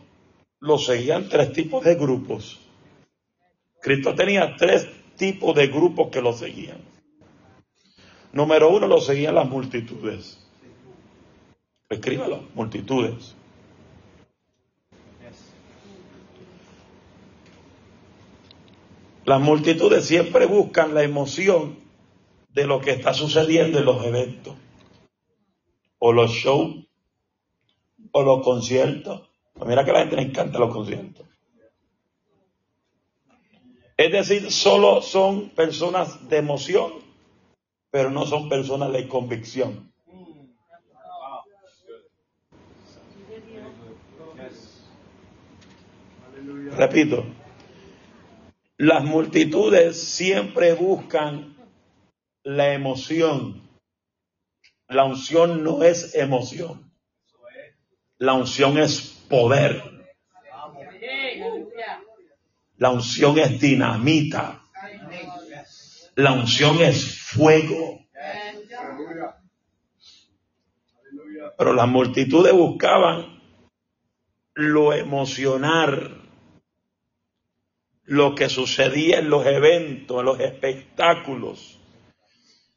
lo 0.60 0.78
seguían 0.78 1.28
tres 1.28 1.52
tipos 1.52 1.84
de 1.84 1.96
grupos. 1.96 2.60
Cristo 3.82 4.16
tenía 4.16 4.56
tres 4.56 4.88
tipos 5.18 5.56
de 5.56 5.68
grupos 5.68 6.10
que 6.10 6.22
lo 6.22 6.34
seguían. 6.34 6.78
Número 8.34 8.70
uno, 8.70 8.88
lo 8.88 9.02
seguían 9.02 9.36
las 9.36 9.50
multitudes. 9.50 10.40
Escríbalo, 11.90 12.44
multitudes. 12.54 13.36
Las 19.26 19.42
multitudes 19.42 20.06
siempre 20.06 20.46
buscan 20.46 20.94
la 20.94 21.04
emoción 21.04 21.78
de 22.50 22.66
lo 22.66 22.82
que 22.82 22.92
está 22.92 23.14
sucediendo 23.14 23.80
en 23.80 23.86
los 23.86 24.04
eventos, 24.04 24.56
o 26.00 26.12
los 26.12 26.32
shows, 26.32 26.86
o 28.12 28.24
los 28.24 28.44
conciertos. 28.44 29.30
Pues 29.54 29.70
mira 29.70 29.86
que 29.86 29.92
a 29.92 29.94
la 29.94 30.00
gente 30.02 30.16
le 30.16 30.24
encanta 30.24 30.60
los 30.60 30.74
conciertos. 30.74 31.28
Es 33.96 34.12
decir, 34.12 34.52
solo 34.52 35.02
son 35.02 35.50
personas 35.50 36.28
de 36.28 36.38
emoción, 36.38 36.92
pero 37.92 38.10
no 38.10 38.26
son 38.26 38.48
personas 38.48 38.92
de 38.94 39.08
convicción. 39.08 39.92
Repito, 46.72 47.26
las 48.78 49.04
multitudes 49.04 50.02
siempre 50.02 50.74
buscan 50.74 51.56
la 52.44 52.74
emoción. 52.74 53.70
La 54.88 55.04
unción 55.04 55.64
no 55.64 55.84
es 55.84 56.16
emoción. 56.16 56.92
La 58.18 58.34
unción 58.34 58.78
es 58.78 59.02
poder. 59.30 59.84
La 62.78 62.90
unción 62.90 63.38
es 63.38 63.60
dinamita. 63.60 64.64
La 66.16 66.32
unción 66.34 66.82
es 66.82 67.21
fuego. 67.34 68.06
Pero 71.58 71.74
las 71.74 71.88
multitudes 71.88 72.54
buscaban 72.54 73.42
lo 74.54 74.94
emocionar, 74.94 76.18
lo 78.04 78.36
que 78.36 78.50
sucedía 78.50 79.20
en 79.20 79.30
los 79.30 79.46
eventos, 79.46 80.20
en 80.20 80.26
los 80.26 80.40
espectáculos. 80.40 81.80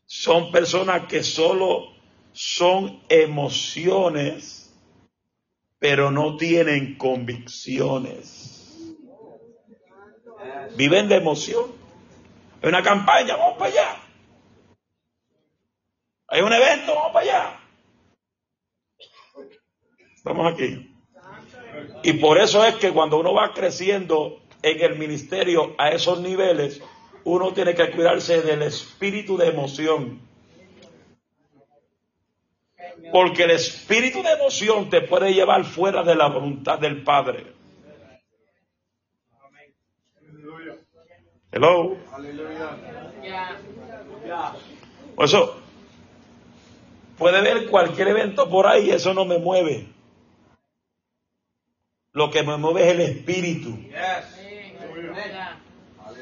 Son 0.06 0.52
personas 0.52 1.06
que 1.08 1.24
solo 1.24 1.92
son 2.32 3.02
emociones, 3.08 4.72
pero 5.78 6.10
no 6.10 6.36
tienen 6.36 6.96
convicciones. 6.96 8.94
Viven 10.76 11.08
de 11.08 11.16
emoción. 11.16 11.72
Hay 12.62 12.68
una 12.68 12.82
campaña, 12.82 13.36
vamos 13.36 13.58
para 13.58 13.70
allá. 13.70 14.03
Hay 16.34 16.40
un 16.40 16.52
evento, 16.52 16.96
vamos 16.96 17.12
para 17.12 17.20
allá. 17.24 17.60
Estamos 20.16 20.52
aquí. 20.52 20.92
Y 22.02 22.14
por 22.14 22.38
eso 22.38 22.64
es 22.64 22.74
que 22.74 22.90
cuando 22.90 23.20
uno 23.20 23.32
va 23.34 23.54
creciendo 23.54 24.42
en 24.60 24.80
el 24.80 24.98
ministerio 24.98 25.76
a 25.78 25.90
esos 25.90 26.18
niveles, 26.18 26.82
uno 27.22 27.52
tiene 27.52 27.76
que 27.76 27.92
cuidarse 27.92 28.42
del 28.42 28.62
espíritu 28.62 29.36
de 29.36 29.46
emoción. 29.46 30.22
Porque 33.12 33.44
el 33.44 33.52
espíritu 33.52 34.20
de 34.24 34.32
emoción 34.32 34.90
te 34.90 35.02
puede 35.02 35.34
llevar 35.34 35.64
fuera 35.64 36.02
de 36.02 36.16
la 36.16 36.26
voluntad 36.26 36.80
del 36.80 37.04
Padre. 37.04 37.46
Hello. 41.52 41.96
Por 45.14 45.24
eso, 45.26 45.63
puede 47.18 47.40
ver 47.42 47.68
cualquier 47.68 48.08
evento 48.08 48.48
por 48.48 48.66
ahí, 48.66 48.90
eso 48.90 49.14
no 49.14 49.24
me 49.24 49.38
mueve. 49.38 49.86
Lo 52.12 52.30
que 52.30 52.42
me 52.42 52.56
mueve 52.56 52.84
es 52.84 52.92
el 52.92 53.00
espíritu. 53.00 53.76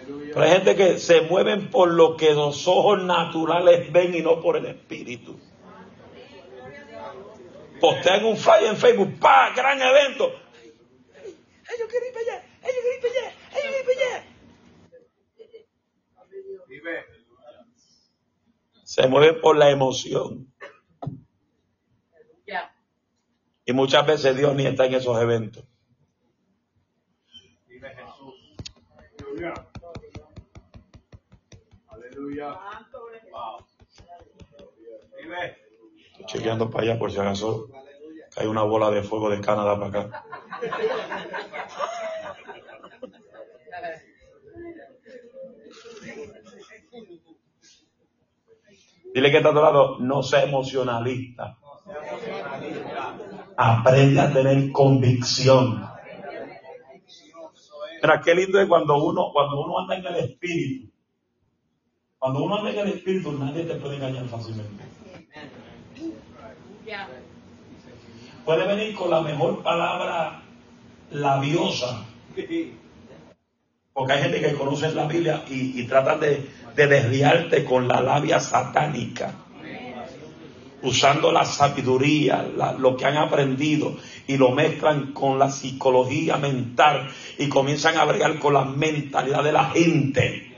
Pero 0.06 0.40
hay 0.40 0.50
gente 0.50 0.74
que 0.74 0.98
se 0.98 1.22
mueven 1.22 1.70
por 1.70 1.90
lo 1.90 2.16
que 2.16 2.32
los 2.32 2.66
ojos 2.66 3.02
naturales 3.02 3.92
ven 3.92 4.14
y 4.14 4.22
no 4.22 4.40
por 4.40 4.56
el 4.56 4.66
espíritu. 4.66 5.38
Postean 7.80 8.24
un 8.24 8.36
flyer 8.36 8.70
en 8.70 8.76
Facebook, 8.76 9.18
¡pa! 9.18 9.52
Gran 9.54 9.80
evento. 9.82 10.32
Ellos 11.74 11.88
quieren 11.90 12.08
ir 12.08 12.14
para 12.14 12.36
allá, 12.36 12.44
ellos 12.62 12.80
quieren 12.82 12.96
ir 12.96 13.02
para 13.02 13.14
allá, 13.14 13.28
ellos 13.50 13.60
quieren 13.60 13.80
ir 13.80 13.86
para 16.82 17.00
allá. 17.00 17.06
Se 18.84 19.06
mueven 19.08 19.40
por 19.40 19.56
la 19.56 19.70
emoción. 19.70 20.51
Y 23.64 23.72
muchas 23.72 24.06
veces 24.06 24.36
Dios 24.36 24.54
ni 24.54 24.66
está 24.66 24.86
en 24.86 24.94
esos 24.94 25.20
eventos. 25.20 25.64
Aleluya. 31.88 32.58
Estoy 36.10 36.26
chequeando 36.26 36.70
para 36.70 36.84
allá 36.84 36.98
por 36.98 37.10
si 37.10 37.18
acaso 37.18 37.68
hay 38.36 38.46
una 38.46 38.62
bola 38.62 38.90
de 38.90 39.02
fuego 39.02 39.30
de 39.30 39.40
Canadá 39.40 39.78
para 39.78 39.86
acá. 39.88 40.24
Dile 49.14 49.30
que 49.30 49.36
está 49.36 49.50
a 49.50 49.54
tu 49.54 49.60
lado, 49.60 49.98
no 49.98 50.22
sea 50.22 50.44
emocionalista. 50.44 51.58
Aprende 53.64 54.20
a 54.20 54.32
tener 54.32 54.72
convicción. 54.72 55.88
Mira, 58.02 58.20
qué 58.20 58.34
lindo 58.34 58.60
es 58.60 58.66
cuando 58.66 58.96
uno, 58.96 59.30
cuando 59.32 59.60
uno 59.64 59.78
anda 59.78 59.98
en 59.98 60.06
el 60.06 60.24
espíritu. 60.24 60.90
Cuando 62.18 62.42
uno 62.42 62.56
anda 62.56 62.72
en 62.72 62.78
el 62.80 62.88
espíritu, 62.88 63.30
nadie 63.30 63.62
te 63.62 63.76
puede 63.76 63.96
engañar 63.96 64.26
fácilmente. 64.26 64.82
Puede 68.44 68.66
venir 68.66 68.96
con 68.96 69.10
la 69.10 69.20
mejor 69.20 69.62
palabra 69.62 70.42
labiosa. 71.12 72.04
Porque 73.92 74.12
hay 74.12 74.22
gente 74.22 74.40
que 74.40 74.54
conoce 74.54 74.92
la 74.92 75.06
Biblia 75.06 75.44
y, 75.48 75.80
y 75.80 75.86
tratan 75.86 76.18
de, 76.18 76.50
de 76.74 76.86
desviarte 76.88 77.64
con 77.64 77.86
la 77.86 78.00
labia 78.00 78.40
satánica 78.40 79.41
usando 80.82 81.32
la 81.32 81.44
sabiduría, 81.44 82.46
lo 82.78 82.96
que 82.96 83.04
han 83.06 83.16
aprendido, 83.16 83.96
y 84.26 84.36
lo 84.36 84.50
mezclan 84.50 85.12
con 85.12 85.38
la 85.38 85.50
psicología 85.50 86.36
mental 86.36 87.08
y 87.38 87.48
comienzan 87.48 87.96
a 87.98 88.04
bregar 88.04 88.38
con 88.38 88.54
la 88.54 88.64
mentalidad 88.64 89.42
de 89.42 89.52
la 89.52 89.70
gente. 89.70 90.52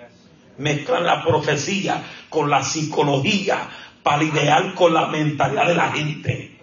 Mezclan 0.58 1.04
la 1.04 1.22
profecía 1.24 2.02
con 2.28 2.48
la 2.48 2.62
psicología 2.62 3.68
para 4.02 4.22
idear 4.22 4.74
con 4.74 4.94
la 4.94 5.06
mentalidad 5.06 5.66
de 5.66 5.74
la 5.74 5.92
gente. 5.92 6.58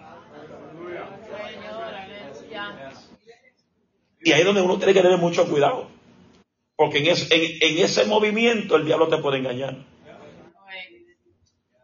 Y 4.24 4.32
ahí 4.32 4.41
es 4.41 4.45
donde 4.45 4.62
uno 4.62 4.78
tiene 4.78 4.93
que 4.93 5.02
tener 5.02 5.17
mucho 5.17 5.47
cuidado. 5.47 5.88
Porque 6.76 7.00
en 7.00 7.08
ese, 7.08 7.28
en 7.36 7.84
ese 7.84 8.06
movimiento 8.06 8.76
el 8.76 8.86
diablo 8.86 9.08
te 9.08 9.17
puede 9.17 9.39
engañar. 9.39 9.90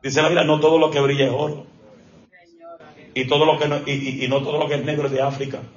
Dice 0.02 0.22
la 0.22 0.30
Biblia, 0.30 0.46
no 0.46 0.60
todo 0.60 0.78
lo 0.78 0.92
que 0.92 1.00
brilla 1.00 1.26
es 1.26 1.32
oro. 1.32 1.66
Y, 3.14 3.26
todo 3.28 3.46
lo 3.46 3.58
que 3.58 3.68
no, 3.68 3.78
y, 3.86 4.26
y, 4.26 4.28
no 4.28 4.44
todo 4.44 4.60
lo 4.60 4.68
que 4.68 4.76
es 4.76 4.86
negro 4.86 5.08
es 5.08 5.14
de 5.14 5.22
África. 5.22 5.60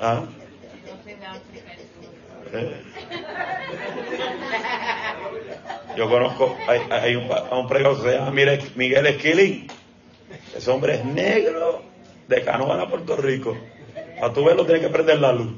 ¿Ah? 0.00 0.24
¿Eh? 2.52 2.85
Yo 5.96 6.10
conozco, 6.10 6.56
hay, 6.68 6.80
hay 6.90 7.16
un, 7.16 7.28
un 7.50 7.66
predicador 7.66 8.02
que 8.02 8.10
se 8.10 8.18
llama 8.18 8.30
Miguel 8.30 9.06
Esquilín. 9.06 9.66
Ese 10.54 10.70
hombre 10.70 10.96
es 10.96 11.04
negro 11.04 11.82
de 12.28 12.42
Canoa 12.42 12.82
a 12.82 12.88
Puerto 12.88 13.16
Rico. 13.16 13.56
A 14.20 14.32
tu 14.32 14.44
verlo 14.44 14.66
tiene 14.66 14.80
que 14.80 14.88
prender 14.88 15.18
la 15.18 15.32
luz. 15.32 15.52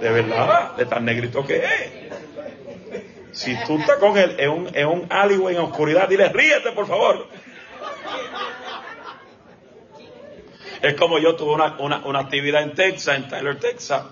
De 0.00 0.10
verdad, 0.10 0.76
de 0.76 0.86
tan 0.86 1.04
negrito 1.04 1.46
que 1.46 1.58
es. 1.58 1.92
Si 3.32 3.56
tú 3.66 3.78
estás 3.78 3.98
con 3.98 4.18
él 4.18 4.34
en 4.38 4.50
un, 4.50 4.76
en 4.76 4.86
un 4.88 5.06
alleyway 5.08 5.54
en 5.54 5.62
oscuridad, 5.62 6.08
dile, 6.08 6.28
ríete 6.28 6.72
por 6.72 6.86
favor. 6.86 7.28
Es 10.82 10.94
como 10.94 11.18
yo 11.18 11.36
tuve 11.36 11.54
una, 11.54 11.76
una, 11.78 12.04
una 12.04 12.18
actividad 12.18 12.62
en 12.62 12.74
Texas, 12.74 13.16
en 13.16 13.28
Tyler, 13.28 13.58
Texas, 13.60 14.02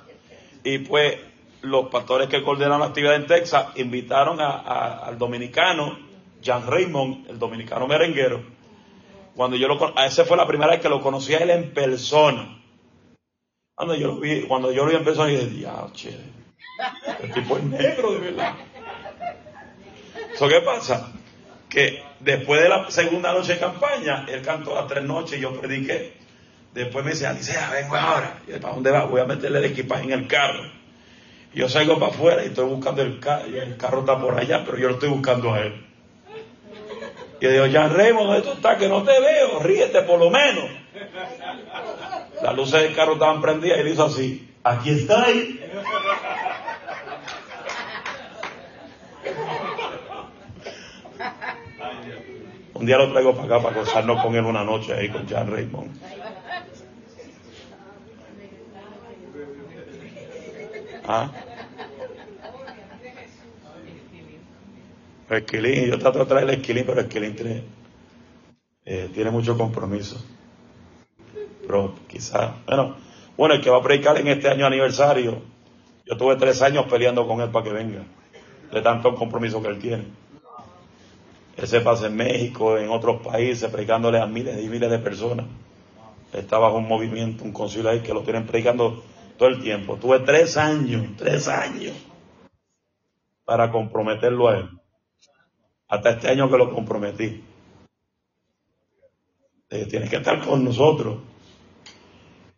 y 0.63 0.79
pues 0.79 1.17
los 1.63 1.89
pastores 1.89 2.29
que 2.29 2.43
coordinaron 2.43 2.81
la 2.81 2.87
actividad 2.87 3.15
en 3.15 3.27
Texas 3.27 3.69
invitaron 3.77 4.41
al 4.41 5.19
dominicano, 5.19 5.99
Jan 6.43 6.67
Raymond, 6.67 7.29
el 7.29 7.39
dominicano 7.39 7.87
merenguero. 7.87 8.43
Cuando 9.35 9.57
yo 9.57 9.69
lo 9.69 9.99
a 9.99 10.07
ese 10.07 10.25
fue 10.25 10.37
la 10.37 10.47
primera 10.47 10.71
vez 10.71 10.81
que 10.81 10.89
lo 10.89 11.01
conocí 11.01 11.35
a 11.35 11.39
él 11.39 11.51
en 11.51 11.73
persona. 11.73 12.59
Cuando 13.75 13.95
yo 13.95 14.09
lo 14.09 14.17
vi, 14.17 14.43
cuando 14.43 14.73
yo 14.73 14.85
lo 14.85 14.91
vi 14.91 14.97
en 14.97 15.05
persona, 15.05 15.29
dije, 15.29 15.67
che, 15.95 16.19
el 17.23 17.33
tipo 17.33 17.57
es 17.57 17.65
negro 17.65 18.13
de 18.13 18.19
verdad. 18.19 18.55
¿Eso 20.35 20.49
qué 20.49 20.61
pasa? 20.61 21.13
Que 21.69 22.03
después 22.21 22.63
de 22.63 22.69
la 22.69 22.91
segunda 22.91 23.33
noche 23.33 23.55
de 23.55 23.61
campaña, 23.61 24.27
él 24.29 24.43
cantó 24.43 24.75
las 24.75 24.87
tres 24.87 25.05
noches 25.05 25.39
y 25.39 25.43
yo 25.43 25.59
prediqué. 25.59 26.15
Después 26.75 27.05
me 27.05 27.13
dice, 27.13 27.27
Alicia, 27.27 27.71
vengo 27.71 27.97
ahora. 27.97 28.41
Y 28.47 28.53
¿para 28.59 28.75
dónde 28.75 28.91
va? 28.91 29.05
Voy 29.05 29.21
a 29.21 29.25
meterle 29.25 29.59
el 29.59 29.65
equipaje 29.67 30.05
en 30.05 30.13
el 30.13 30.27
carro. 30.27 30.80
Yo 31.53 31.69
salgo 31.69 31.99
para 31.99 32.13
afuera 32.13 32.45
y 32.45 32.49
estoy 32.49 32.67
buscando 32.67 33.03
el 33.03 33.19
carro, 33.19 33.47
el 33.47 33.77
carro 33.77 34.01
está 34.01 34.19
por 34.21 34.39
allá, 34.39 34.63
pero 34.65 34.79
yo 34.79 34.89
lo 34.89 34.95
estoy 34.95 35.09
buscando 35.09 35.53
a 35.53 35.61
él. 35.61 35.85
Y 37.41 37.45
yo 37.45 37.51
digo, 37.51 37.67
ya 37.67 37.89
Remo, 37.89 38.25
¿dónde 38.25 38.43
tú 38.43 38.53
estás? 38.53 38.77
Que 38.77 38.89
no 38.89 39.03
te 39.03 39.19
veo, 39.19 39.59
ríete 39.61 40.03
por 40.03 40.21
lo 40.21 40.31
menos. 40.31 40.65
Las 42.43 42.55
luces 42.55 42.83
del 42.83 42.95
carro 42.95 43.15
estaban 43.15 43.41
prendidas 43.41 43.79
y 43.79 43.81
él 43.81 43.89
hizo 43.89 44.05
así. 44.05 44.49
aquí 44.63 44.91
está 44.91 45.25
ahí. 45.25 45.61
Un 52.75 52.87
día 52.87 52.97
lo 52.97 53.11
traigo 53.11 53.35
para 53.35 53.57
acá 53.57 53.63
para 53.63 53.77
gozarnos 53.81 54.23
con 54.23 54.35
él 54.37 54.45
una 54.45 54.65
noche 54.65 54.95
ahí 54.95 55.11
con 55.11 55.29
Jan 55.29 55.51
Raymond. 55.51 55.91
¿Ah? 61.13 61.29
Esquilín, 65.29 65.91
yo 65.91 65.99
trato 65.99 66.21
de 66.21 66.27
traer 66.27 66.45
el 66.45 66.51
esquilín, 66.51 66.85
pero 66.87 67.01
esquilín 67.01 67.35
tiene, 67.35 67.65
eh, 68.85 69.11
tiene 69.13 69.33
mucho 69.33 69.59
compromiso. 69.59 70.25
Pero 71.67 71.97
quizás, 72.07 72.53
bueno, 72.65 72.95
bueno, 73.37 73.55
el 73.57 73.61
que 73.61 73.71
va 73.71 73.79
a 73.79 73.83
predicar 73.83 74.19
en 74.19 74.29
este 74.29 74.51
año 74.51 74.67
aniversario, 74.67 75.43
yo 76.07 76.17
tuve 76.17 76.37
tres 76.37 76.63
años 76.63 76.87
peleando 76.89 77.27
con 77.27 77.41
él 77.41 77.51
para 77.51 77.65
que 77.65 77.73
venga, 77.73 78.05
de 78.73 78.81
tanto 78.81 79.13
compromiso 79.17 79.61
que 79.61 79.69
él 79.69 79.81
tiene. 79.81 80.05
Él 81.57 81.67
se 81.67 81.81
pasa 81.81 82.07
en 82.07 82.15
México, 82.15 82.79
en 82.79 82.89
otros 82.89 83.21
países, 83.21 83.69
predicándole 83.69 84.21
a 84.21 84.27
miles 84.27 84.63
y 84.63 84.69
miles 84.69 84.89
de 84.89 85.01
personas. 85.01 85.47
Está 86.33 86.59
bajo 86.59 86.77
un 86.77 86.87
movimiento, 86.87 87.43
un 87.43 87.53
concilio 87.53 87.91
ahí 87.91 87.99
que 87.99 88.15
lo 88.15 88.23
tienen 88.23 88.47
predicando 88.47 89.03
todo 89.41 89.49
el 89.49 89.63
tiempo. 89.63 89.97
Tuve 89.97 90.19
tres 90.19 90.59
años, 90.59 91.17
tres 91.17 91.49
años 91.49 91.95
para 93.47 93.73
comprometerlo 93.73 94.49
a 94.49 94.59
él. 94.59 94.69
Hasta 95.89 96.11
este 96.11 96.29
año 96.29 96.51
que 96.51 96.59
lo 96.59 96.71
comprometí. 96.71 97.43
Eh, 99.71 99.87
tiene 99.87 100.11
que 100.11 100.17
estar 100.17 100.45
con 100.45 100.63
nosotros. 100.63 101.21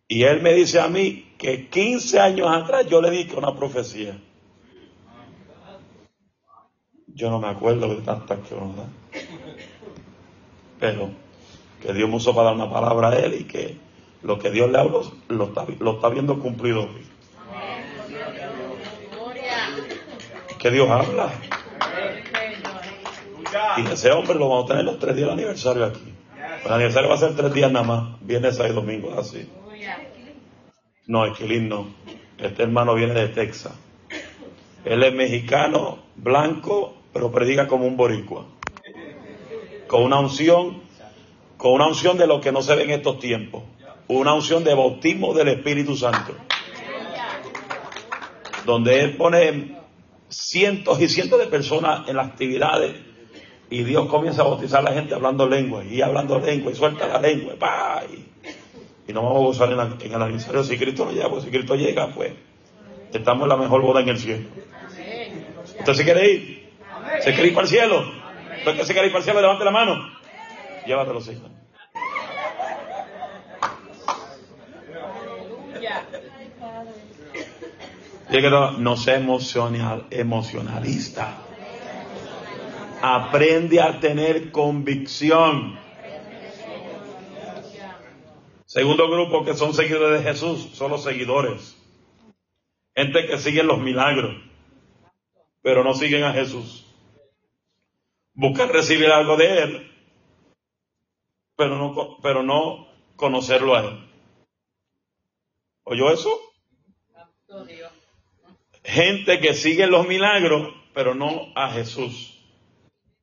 Y 0.09 0.23
él 0.23 0.41
me 0.41 0.51
dice 0.53 0.81
a 0.81 0.89
mí 0.89 1.33
que 1.37 1.69
15 1.69 2.19
años 2.19 2.49
atrás 2.51 2.85
yo 2.89 3.01
le 3.01 3.11
dije 3.11 3.33
una 3.37 3.55
profecía. 3.55 4.19
Yo 7.07 7.29
no 7.29 7.39
me 7.39 7.47
acuerdo 7.47 7.87
de 7.95 8.01
tantas 8.01 8.39
que 8.45 8.55
uno 8.55 8.73
da. 8.75 8.89
Pero 10.81 11.11
que 11.81 11.93
Dios 11.93 12.09
me 12.09 12.17
usó 12.17 12.35
para 12.35 12.47
dar 12.47 12.55
una 12.55 12.69
palabra 12.69 13.07
a 13.07 13.15
él 13.15 13.35
y 13.35 13.43
que 13.45 13.77
lo 14.23 14.39
que 14.39 14.51
Dios 14.51 14.71
le 14.71 14.79
habló 14.79 15.03
lo 15.27 15.45
está, 15.45 15.65
lo 15.79 15.91
está 15.95 16.09
viendo 16.09 16.39
cumplido. 16.39 16.87
Que 20.59 20.71
Dios 20.71 20.89
habla. 20.89 21.33
Y 23.77 23.91
ese 23.91 24.11
hombre 24.11 24.35
lo 24.35 24.49
vamos 24.49 24.65
a 24.65 24.67
tener 24.69 24.85
los 24.85 24.97
tres 24.97 25.15
días 25.15 25.27
del 25.27 25.37
aniversario 25.37 25.85
aquí. 25.85 26.13
El 26.65 26.71
aniversario 26.71 27.09
va 27.09 27.15
a 27.15 27.19
ser 27.19 27.35
tres 27.35 27.53
días 27.53 27.71
nada 27.71 27.85
más. 27.85 28.21
Viernes, 28.21 28.55
sábado 28.55 28.75
domingo, 28.75 29.13
así. 29.19 29.49
No, 31.05 31.25
Esquilín 31.25 31.67
no. 31.67 31.87
Este 32.37 32.63
hermano 32.63 32.95
viene 32.95 33.13
de 33.13 33.27
Texas. 33.27 33.73
Él 34.85 35.03
es 35.03 35.13
mexicano, 35.13 35.99
blanco, 36.15 36.95
pero 37.11 37.31
predica 37.31 37.67
como 37.67 37.85
un 37.85 37.97
boricua. 37.97 38.45
Con 39.87 40.03
una 40.03 40.19
unción, 40.19 40.81
con 41.57 41.73
una 41.73 41.87
unción 41.87 42.17
de 42.17 42.27
lo 42.27 42.39
que 42.39 42.53
no 42.53 42.61
se 42.61 42.75
ve 42.75 42.83
en 42.83 42.91
estos 42.91 43.19
tiempos. 43.19 43.63
Una 44.13 44.33
unción 44.33 44.63
de 44.63 44.75
bautismo 44.75 45.33
del 45.33 45.47
Espíritu 45.47 45.95
Santo. 45.95 46.35
Donde 48.65 48.99
él 49.01 49.17
pone 49.17 49.75
cientos 50.29 51.01
y 51.01 51.09
cientos 51.09 51.39
de 51.39 51.47
personas 51.47 52.07
en 52.07 52.17
las 52.17 52.27
actividades 52.27 52.95
y 53.71 53.83
Dios 53.83 54.07
comienza 54.07 54.43
a 54.43 54.45
bautizar 54.45 54.81
a 54.81 54.83
la 54.83 54.93
gente 54.93 55.15
hablando 55.15 55.49
lengua 55.49 55.83
y 55.83 56.01
hablando 56.01 56.39
lengua 56.39 56.71
y 56.71 56.75
suelta 56.75 57.07
la 57.07 57.19
lengua 57.19 57.55
y, 58.11 59.11
nos 59.11 59.23
vamos 59.23 59.37
a 59.37 59.65
gozar 59.65 59.71
en, 59.71 60.11
el 60.13 60.21
aniversario 60.21 60.63
si 60.63 60.77
Cristo 60.77 61.05
no 61.05 61.11
llega, 61.11 61.29
pues 61.29 61.43
si 61.43 61.49
Cristo 61.49 61.75
llega, 61.75 62.07
pues 62.13 62.33
estamos 63.11 63.43
en 63.43 63.49
la 63.49 63.57
mejor 63.57 63.81
boda 63.81 64.01
en 64.01 64.09
el 64.09 64.17
cielo. 64.19 64.47
¿Usted 65.79 65.93
se 65.93 66.03
quiere 66.03 66.31
ir? 66.31 66.69
¿Se 67.21 67.33
quiere 67.33 67.47
ir 67.49 67.53
para 67.53 67.65
el 67.65 67.69
cielo? 67.69 68.05
¿Usted 68.65 68.83
se 68.83 68.93
quiere 68.93 69.07
ir 69.07 69.11
para 69.11 69.19
el 69.19 69.23
cielo? 69.23 69.41
Levante 69.41 69.65
la 69.65 69.71
mano. 69.71 69.95
Llévatelo, 70.85 71.19
Señor. 71.19 71.52
No 78.41 78.97
sea 78.97 79.17
emocional, 79.17 80.07
emocionalista. 80.09 81.37
Aprende 83.01 83.79
a 83.79 83.99
tener 83.99 84.51
convicción. 84.51 85.77
Segundo 88.65 89.07
grupo 89.07 89.45
que 89.45 89.53
son 89.53 89.75
seguidores 89.75 90.23
de 90.23 90.31
Jesús 90.31 90.71
son 90.73 90.91
los 90.91 91.03
seguidores. 91.03 91.77
Gente 92.95 93.27
que 93.27 93.37
sigue 93.37 93.61
los 93.61 93.79
milagros, 93.79 94.35
pero 95.61 95.83
no 95.83 95.93
siguen 95.93 96.23
a 96.23 96.33
Jesús. 96.33 96.87
Buscan 98.33 98.69
recibir 98.69 99.11
algo 99.11 99.37
de 99.37 99.61
Él, 99.61 99.91
pero 101.55 101.75
no, 101.75 102.17
pero 102.23 102.41
no 102.41 102.87
conocerlo 103.15 103.75
a 103.75 103.81
Él. 103.81 104.09
¿Oyó 105.83 106.11
eso? 106.11 106.39
Gente 108.83 109.39
que 109.39 109.53
sigue 109.53 109.87
los 109.87 110.07
milagros, 110.07 110.73
pero 110.93 111.15
no 111.15 111.53
a 111.55 111.71
Jesús. 111.71 112.39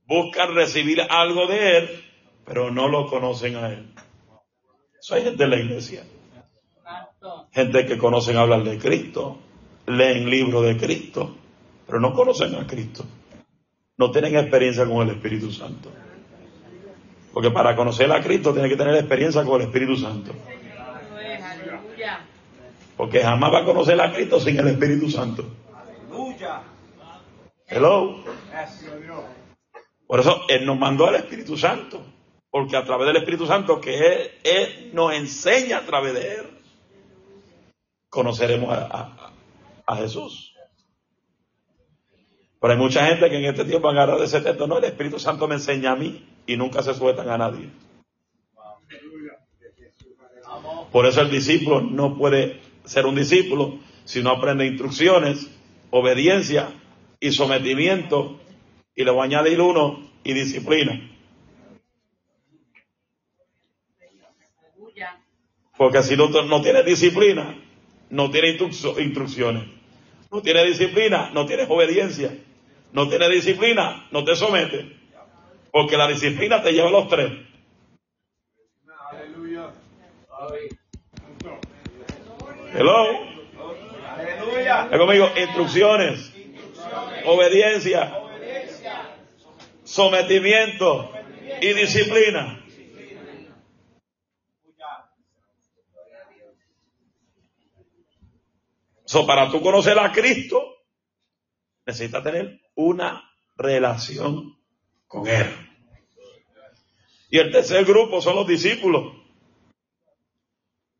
Buscan 0.06 0.54
recibir 0.54 1.00
algo 1.02 1.46
de 1.46 1.78
Él, 1.78 2.04
pero 2.44 2.70
no 2.70 2.88
lo 2.88 3.06
conocen 3.06 3.56
a 3.56 3.68
Él. 3.68 3.92
Eso 4.98 5.14
hay 5.14 5.22
gente 5.22 5.44
de 5.44 5.48
la 5.48 5.56
iglesia. 5.56 6.04
Gente 7.52 7.86
que 7.86 7.98
conocen 7.98 8.36
hablar 8.36 8.64
de 8.64 8.78
Cristo, 8.78 9.38
leen 9.86 10.28
libros 10.28 10.64
de 10.64 10.76
Cristo, 10.76 11.36
pero 11.86 12.00
no 12.00 12.12
conocen 12.12 12.54
a 12.54 12.66
Cristo 12.66 13.06
no 14.00 14.10
tienen 14.10 14.34
experiencia 14.34 14.86
con 14.86 15.06
el 15.06 15.14
Espíritu 15.14 15.52
Santo. 15.52 15.90
Porque 17.34 17.50
para 17.50 17.76
conocer 17.76 18.10
a 18.10 18.22
Cristo 18.22 18.54
tiene 18.54 18.70
que 18.70 18.76
tener 18.76 18.94
experiencia 18.94 19.44
con 19.44 19.60
el 19.60 19.66
Espíritu 19.66 19.94
Santo. 19.94 20.32
Porque 23.00 23.22
jamás 23.22 23.50
va 23.50 23.60
a 23.60 23.64
conocer 23.64 23.98
a 23.98 24.12
Cristo 24.12 24.38
sin 24.38 24.58
el 24.58 24.68
Espíritu 24.68 25.08
Santo. 25.08 25.42
Hello. 27.66 28.22
Por 30.06 30.20
eso 30.20 30.42
Él 30.50 30.66
nos 30.66 30.78
mandó 30.78 31.06
al 31.06 31.14
Espíritu 31.14 31.56
Santo. 31.56 32.02
Porque 32.50 32.76
a 32.76 32.84
través 32.84 33.06
del 33.06 33.16
Espíritu 33.16 33.46
Santo 33.46 33.80
que 33.80 34.38
Él, 34.44 34.90
nos 34.92 35.14
enseña 35.14 35.78
a 35.78 35.86
través 35.86 36.12
de 36.12 36.34
Él, 36.34 36.46
conoceremos 38.10 38.68
a 38.70 39.96
Jesús. 39.96 40.54
Pero 42.60 42.74
hay 42.74 42.78
mucha 42.78 43.06
gente 43.06 43.30
que 43.30 43.38
en 43.38 43.46
este 43.46 43.64
tiempo 43.64 43.88
han 43.88 43.96
agarrado 43.96 44.22
ese 44.22 44.42
texto. 44.42 44.66
No, 44.66 44.76
el 44.76 44.84
Espíritu 44.84 45.18
Santo 45.18 45.48
me 45.48 45.54
enseña 45.54 45.92
a 45.92 45.96
mí 45.96 46.28
y 46.46 46.54
nunca 46.58 46.82
se 46.82 46.92
sueltan 46.92 47.30
a 47.30 47.38
nadie. 47.38 47.70
Por 50.92 51.06
eso 51.06 51.22
el 51.22 51.30
discípulo 51.30 51.80
no 51.80 52.18
puede 52.18 52.68
ser 52.84 53.06
un 53.06 53.14
discípulo 53.14 53.78
si 54.04 54.22
no 54.22 54.30
aprende 54.30 54.66
instrucciones, 54.66 55.50
obediencia 55.90 56.68
y 57.20 57.32
sometimiento. 57.32 58.40
Y 58.94 59.04
le 59.04 59.10
voy 59.10 59.22
a 59.22 59.24
añadir 59.24 59.60
uno 59.60 60.10
y 60.24 60.32
disciplina. 60.32 61.08
Porque 65.76 66.02
si 66.02 66.16
no, 66.16 66.28
no 66.28 66.60
tiene 66.60 66.82
disciplina, 66.82 67.56
no 68.10 68.30
tiene 68.30 68.58
instrucciones. 68.98 69.64
No 70.30 70.42
tiene 70.42 70.64
disciplina, 70.64 71.30
no 71.32 71.46
tienes 71.46 71.68
obediencia 71.70 72.32
no 72.92 73.08
tiene 73.08 73.28
disciplina, 73.28 74.06
no 74.10 74.24
te 74.24 74.34
somete. 74.34 74.96
Porque 75.70 75.96
la 75.96 76.08
disciplina 76.08 76.62
te 76.62 76.72
lleva 76.72 76.88
a 76.88 76.92
los 76.92 77.08
tres. 77.08 77.32
Aleluya. 79.10 79.70
Hello. 82.72 83.18
Aleluya. 84.16 84.88
conmigo, 84.96 85.28
instrucciones, 85.36 86.32
obediencia, 87.24 88.16
sometimiento 89.82 91.10
y 91.60 91.72
disciplina. 91.72 92.64
So, 99.04 99.26
para 99.26 99.50
tú 99.50 99.60
conocer 99.60 99.98
a 99.98 100.12
Cristo, 100.12 100.62
necesitas 101.84 102.22
tener 102.22 102.60
una 102.76 103.28
relación 103.56 104.56
con 105.08 105.26
Él. 105.26 105.46
Y 107.30 107.38
el 107.38 107.50
tercer 107.50 107.84
grupo 107.84 108.20
son 108.20 108.36
los 108.36 108.46
discípulos. 108.46 109.19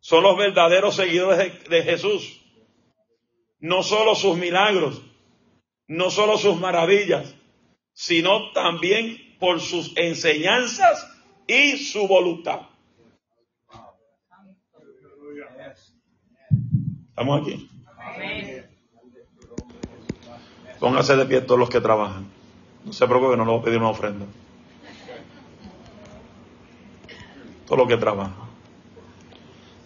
Son 0.00 0.22
los 0.22 0.36
verdaderos 0.36 0.96
seguidores 0.96 1.68
de, 1.68 1.82
Jesús. 1.82 2.40
No 3.60 3.82
solo 3.82 4.14
sus 4.14 4.36
milagros, 4.36 5.02
no 5.86 6.10
solo 6.10 6.38
sus 6.38 6.58
maravillas, 6.58 7.34
sino 7.92 8.52
también 8.52 9.36
por 9.38 9.60
sus 9.60 9.92
enseñanzas 9.96 11.06
y 11.46 11.76
su 11.76 12.08
voluntad. 12.08 12.62
¿Estamos 17.10 17.42
aquí? 17.42 17.68
Póngase 20.78 21.16
de 21.16 21.26
pie 21.26 21.42
todos 21.42 21.60
los 21.60 21.68
que 21.68 21.82
trabajan. 21.82 22.26
No 22.86 22.94
se 22.94 23.06
preocupe, 23.06 23.36
no 23.36 23.44
le 23.44 23.50
voy 23.50 23.60
a 23.60 23.64
pedir 23.64 23.78
una 23.78 23.90
ofrenda. 23.90 24.24
Todos 27.66 27.78
los 27.78 27.88
que 27.88 27.98
trabajan. 27.98 28.49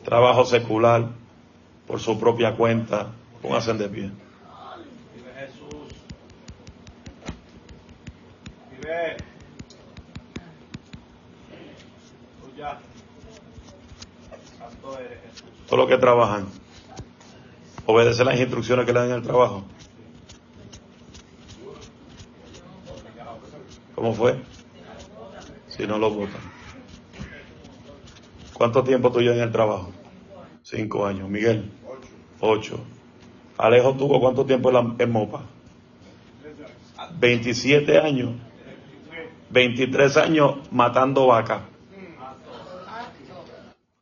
Trabajo 0.05 0.45
secular, 0.45 1.09
por 1.87 1.99
su 1.99 2.21
propia 2.21 2.55
cuenta, 2.55 3.13
póngase 3.41 3.73
de 3.73 3.89
pie. 3.89 4.11
Todos 15.67 15.79
los 15.79 15.89
que 15.89 15.97
trabajan, 15.97 16.47
obedece 17.87 18.25
las 18.25 18.39
instrucciones 18.39 18.85
que 18.85 18.93
le 18.93 19.01
dan 19.01 19.11
el 19.11 19.23
trabajo. 19.23 19.65
¿Cómo 23.95 24.13
fue? 24.13 24.39
Si 25.69 25.87
no 25.87 25.99
lo 25.99 26.11
votan. 26.11 26.54
¿Cuánto 28.55 28.85
tiempo 28.85 29.11
tú 29.11 29.21
llevas 29.21 29.39
en 29.39 29.43
el 29.45 29.53
trabajo? 29.53 29.93
Cinco 30.63 31.05
años. 31.05 31.29
Miguel. 31.29 31.71
Ocho. 32.41 32.79
Alejo 33.59 33.95
tuvo 33.95 34.21
cuánto 34.21 34.47
tiempo 34.47 34.71
en, 34.99 35.11
Mopa? 35.11 35.43
27 37.19 37.99
años. 37.99 38.33
23 39.51 40.17
años 40.17 40.57
matando 40.71 41.27
vacas. 41.27 41.63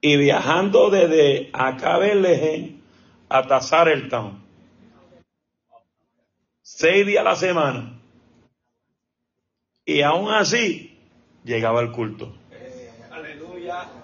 Y 0.01 0.17
viajando 0.17 0.91
desde 0.91 1.51
acá 1.53 1.99
Belén 1.99 2.83
hasta. 3.29 3.61
Seis 6.63 7.07
días 7.07 7.21
a 7.21 7.25
la 7.25 7.37
semana. 7.37 8.01
Y 9.85 10.03
aún 10.03 10.31
así 10.31 10.99
llegaba 11.45 11.81
el 11.81 11.93
culto. 11.93 12.35
Aleluya. 13.11 14.02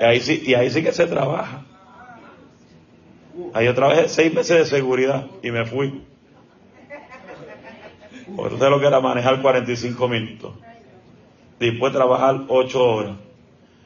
Y 0.00 0.04
ahí 0.04 0.20
sí, 0.20 0.42
y 0.44 0.54
ahí 0.54 0.70
sí 0.70 0.82
que 0.82 0.92
se 0.92 1.06
trabaja. 1.06 1.64
Ahí 3.54 3.68
otra 3.68 3.88
vez 3.88 4.12
seis 4.12 4.32
meses 4.32 4.58
de 4.58 4.66
seguridad 4.66 5.26
y 5.42 5.50
me 5.50 5.64
fui. 5.64 6.04
Porque 8.36 8.54
usted 8.54 8.68
lo 8.68 8.80
que 8.80 8.86
era 8.86 9.00
manejar 9.00 9.40
45 9.40 10.08
minutos. 10.08 10.54
Después 11.58 11.92
trabajar 11.92 12.44
8 12.48 12.84
horas 12.84 13.16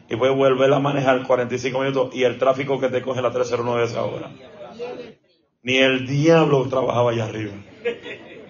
y 0.09 0.16
puedes 0.16 0.37
volver 0.37 0.72
a 0.72 0.79
manejar 0.79 1.22
45 1.26 1.79
minutos 1.81 2.14
y 2.14 2.22
el 2.24 2.38
tráfico 2.38 2.81
que 2.81 2.88
te 2.88 3.02
coge 3.02 3.20
la 3.20 3.31
309 3.31 3.85
esa 3.85 4.02
hora. 4.02 4.31
Ni 5.62 5.79
el 5.79 6.07
diablo 6.07 6.68
trabajaba 6.68 7.11
allá 7.11 7.24
arriba. 7.24 7.55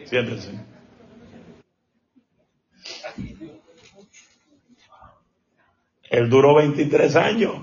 Siéntense. 0.05 0.76
Él 6.11 6.31
duró 6.31 6.55
23 6.55 7.17
años 7.17 7.55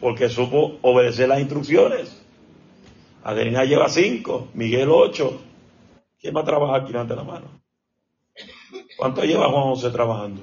porque 0.00 0.28
supo 0.28 0.78
obedecer 0.82 1.28
las 1.28 1.40
instrucciones. 1.40 2.22
Adelina 3.24 3.64
lleva 3.64 3.88
5, 3.88 4.48
Miguel 4.54 4.88
8. 4.90 5.40
¿Quién 6.20 6.36
va 6.36 6.40
a 6.40 6.44
trabajar 6.44 6.82
aquí 6.82 6.96
ante 6.96 7.14
la 7.14 7.24
mano? 7.24 7.46
¿Cuánto 8.96 9.22
lleva 9.22 9.48
Juan 9.50 9.64
José 9.64 9.90
trabajando? 9.90 10.42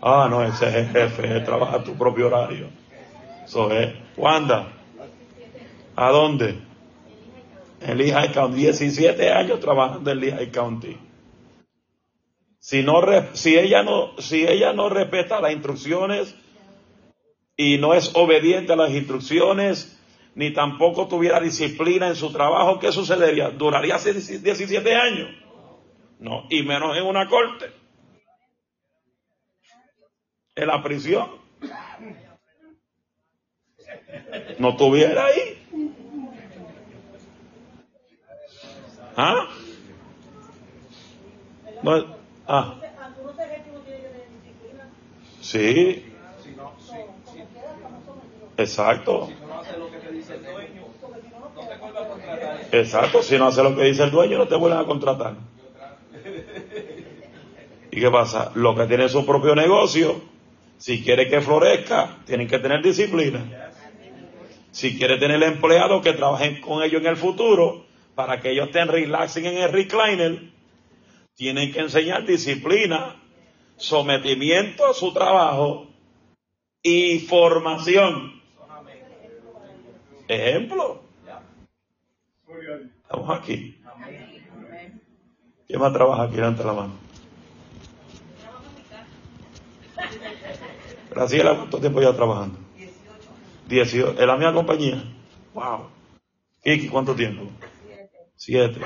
Ah, 0.00 0.28
no, 0.30 0.44
ese 0.44 0.68
es 0.68 0.74
el 0.74 0.88
jefe, 0.88 1.40
trabaja 1.40 1.82
tu 1.82 1.94
propio 1.94 2.26
horario. 2.26 2.68
Eso 3.44 3.72
es. 3.72 3.94
Wanda, 4.16 4.68
¿a 5.96 6.10
dónde? 6.10 6.60
En 7.80 7.98
Lehigh 7.98 8.32
County. 8.32 8.58
17 8.58 9.32
años 9.32 9.58
trabajando 9.60 10.10
en 10.10 10.20
Lehigh 10.20 10.50
County. 10.50 10.96
Si, 12.68 12.82
no, 12.82 13.00
si, 13.32 13.56
ella 13.56 13.82
no, 13.82 14.12
si 14.18 14.46
ella 14.46 14.74
no 14.74 14.90
respeta 14.90 15.40
las 15.40 15.52
instrucciones 15.52 16.36
y 17.56 17.78
no 17.78 17.94
es 17.94 18.10
obediente 18.14 18.74
a 18.74 18.76
las 18.76 18.90
instrucciones, 18.90 19.98
ni 20.34 20.52
tampoco 20.52 21.08
tuviera 21.08 21.40
disciplina 21.40 22.08
en 22.08 22.14
su 22.14 22.30
trabajo, 22.30 22.78
¿qué 22.78 22.92
sucedería? 22.92 23.48
¿Duraría 23.48 23.96
17 23.96 24.94
años? 24.94 25.30
No, 26.18 26.44
y 26.50 26.62
menos 26.62 26.94
en 26.94 27.06
una 27.06 27.26
corte 27.26 27.72
en 30.54 30.66
la 30.66 30.82
prisión. 30.82 31.26
No 34.58 34.68
estuviera 34.72 35.24
ahí. 35.24 35.58
¿Ah? 39.16 39.48
No, 41.82 42.17
ah. 42.48 42.74
Sí. 45.40 46.04
Exacto. 48.56 49.28
Exacto, 52.72 53.22
si 53.22 53.38
no 53.38 53.46
hace 53.46 53.62
lo 53.62 53.74
que 53.74 53.84
dice 53.84 54.04
el 54.04 54.10
dueño, 54.10 54.38
no 54.38 54.48
te 54.48 54.56
vuelven 54.56 54.80
a 54.80 54.84
contratar. 54.84 55.34
¿Y 57.90 58.00
qué 58.00 58.10
pasa? 58.10 58.52
Lo 58.54 58.74
que 58.74 58.84
tiene 58.86 59.08
su 59.08 59.24
propio 59.24 59.54
negocio, 59.54 60.20
si 60.76 61.02
quiere 61.02 61.28
que 61.28 61.40
florezca, 61.40 62.18
tienen 62.26 62.46
que 62.46 62.58
tener 62.58 62.82
disciplina. 62.82 63.72
Si 64.70 64.98
quiere 64.98 65.16
tener 65.16 65.42
empleados 65.42 66.02
que 66.02 66.12
trabajen 66.12 66.60
con 66.60 66.82
ellos 66.82 67.00
en 67.00 67.08
el 67.08 67.16
futuro, 67.16 67.86
para 68.14 68.40
que 68.40 68.50
ellos 68.50 68.66
estén 68.66 68.88
relaxing 68.88 69.46
en 69.46 69.58
el 69.58 69.72
recliner, 69.72 70.42
tienen 71.38 71.72
que 71.72 71.78
enseñar 71.78 72.26
disciplina, 72.26 73.14
sometimiento 73.76 74.84
a 74.84 74.92
su 74.92 75.12
trabajo 75.12 75.86
y 76.82 77.20
formación. 77.20 78.42
Ejemplo. 80.26 81.04
Estamos 83.02 83.38
aquí. 83.38 83.80
¿Quién 85.68 85.80
más 85.80 85.92
trabaja 85.92 86.24
aquí 86.24 86.34
de 86.34 86.42
la 86.42 86.72
mano? 86.72 86.94
Graciela, 91.08 91.54
¿cuánto 91.54 91.78
tiempo 91.78 92.02
ya 92.02 92.12
trabajando? 92.14 92.58
18. 93.68 94.20
¿En 94.20 94.26
la 94.26 94.36
misma 94.36 94.54
compañía? 94.54 95.04
Wow. 95.54 95.86
Kiki, 96.64 96.88
¿cuánto 96.88 97.14
tiempo? 97.14 97.44
Siete. 98.34 98.80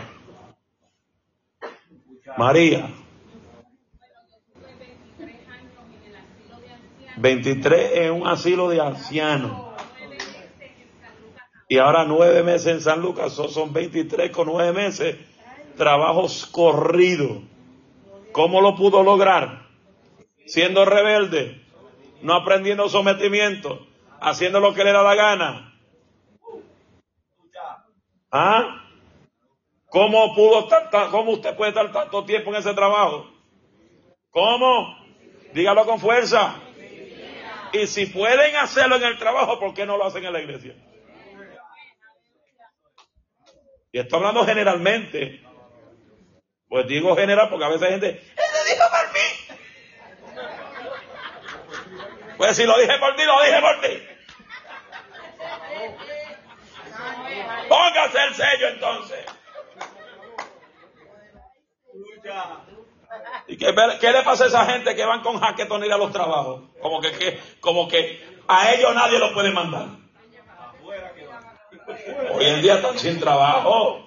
María. 2.37 2.91
23 7.17 7.91
en 7.95 8.13
un 8.13 8.27
asilo 8.27 8.69
de 8.69 8.81
ancianos. 8.81 9.73
Y 11.69 11.79
ahora 11.79 12.05
nueve 12.05 12.43
meses 12.43 12.67
en 12.67 12.81
San 12.81 13.01
Lucas, 13.01 13.33
son 13.33 13.73
23 13.73 14.31
con 14.31 14.49
nueve 14.49 14.73
meses. 14.73 15.17
Trabajos 15.77 16.47
corridos. 16.47 17.43
¿Cómo 18.33 18.61
lo 18.61 18.75
pudo 18.75 19.03
lograr? 19.03 19.67
Siendo 20.47 20.85
rebelde 20.85 21.63
no 22.23 22.35
aprendiendo 22.35 22.89
sometimiento, 22.89 23.87
haciendo 24.21 24.61
lo 24.61 24.73
que 24.75 24.85
le 24.85 24.93
da 24.93 25.03
la 25.03 25.15
gana. 25.15 25.75
¿Ah? 28.31 28.82
¿Cómo 29.93 30.35
pudo 30.35 30.61
estar, 30.61 31.11
cómo 31.11 31.33
usted 31.33 31.55
puede 31.55 31.69
estar 31.71 31.93
tanto 31.93 32.25
tiempo 32.25 32.49
en 32.51 32.57
ese 32.57 32.73
trabajo? 32.73 33.31
¿Cómo? 34.31 34.97
Dígalo 35.53 35.85
con 35.85 36.01
fuerza. 36.01 36.55
Y 37.75 37.87
si 37.87 38.07
pueden 38.07 38.57
hacerlo 38.57 38.97
en 38.97 39.05
el 39.05 39.19
trabajo, 39.19 39.61
¿por 39.61 39.75
qué 39.75 39.85
no 39.85 39.99
lo 39.99 40.07
hacen 40.07 40.25
en 40.25 40.33
la 40.33 40.41
iglesia? 40.41 40.75
Y 43.93 43.99
estoy 43.99 44.19
hablando 44.19 44.47
generalmente. 44.47 45.43
Pues 46.69 46.87
digo 46.87 47.15
general 47.15 47.51
porque 47.51 47.65
a 47.67 47.69
veces 47.69 47.83
hay 47.83 47.91
gente, 47.91 48.09
¡Él 48.09 48.65
dijo 48.67 48.85
por 48.89 49.13
mí! 49.13 49.19
Pues 52.39 52.57
si 52.57 52.65
lo 52.65 52.79
dije 52.79 52.99
por 52.99 53.15
ti, 53.15 53.25
lo 53.25 53.43
dije 53.43 53.61
por 53.61 53.81
ti. 53.83 54.09
Póngase 57.69 58.25
el 58.25 58.35
sello 58.35 58.69
entonces. 58.69 59.22
¿Y 63.47 63.57
qué, 63.57 63.73
le 64.13 64.23
pasa 64.23 64.45
a 64.45 64.47
esa 64.47 64.65
gente 64.67 64.95
que 64.95 65.05
van 65.05 65.23
con 65.23 65.39
jaquetonera 65.39 65.97
a 65.97 65.99
los 65.99 66.13
trabajos? 66.13 66.71
Como 66.81 67.01
que, 67.01 67.41
como 67.61 67.89
que 67.89 68.41
a 68.49 68.73
ellos 68.73 68.95
nadie 68.95 69.19
los 69.19 69.33
puede 69.33 69.51
mandar. 69.51 69.89
Hoy 72.35 72.45
en 72.45 72.63
día 72.63 72.77
están 72.77 72.99
sin 72.99 73.19
trabajo. 73.21 74.05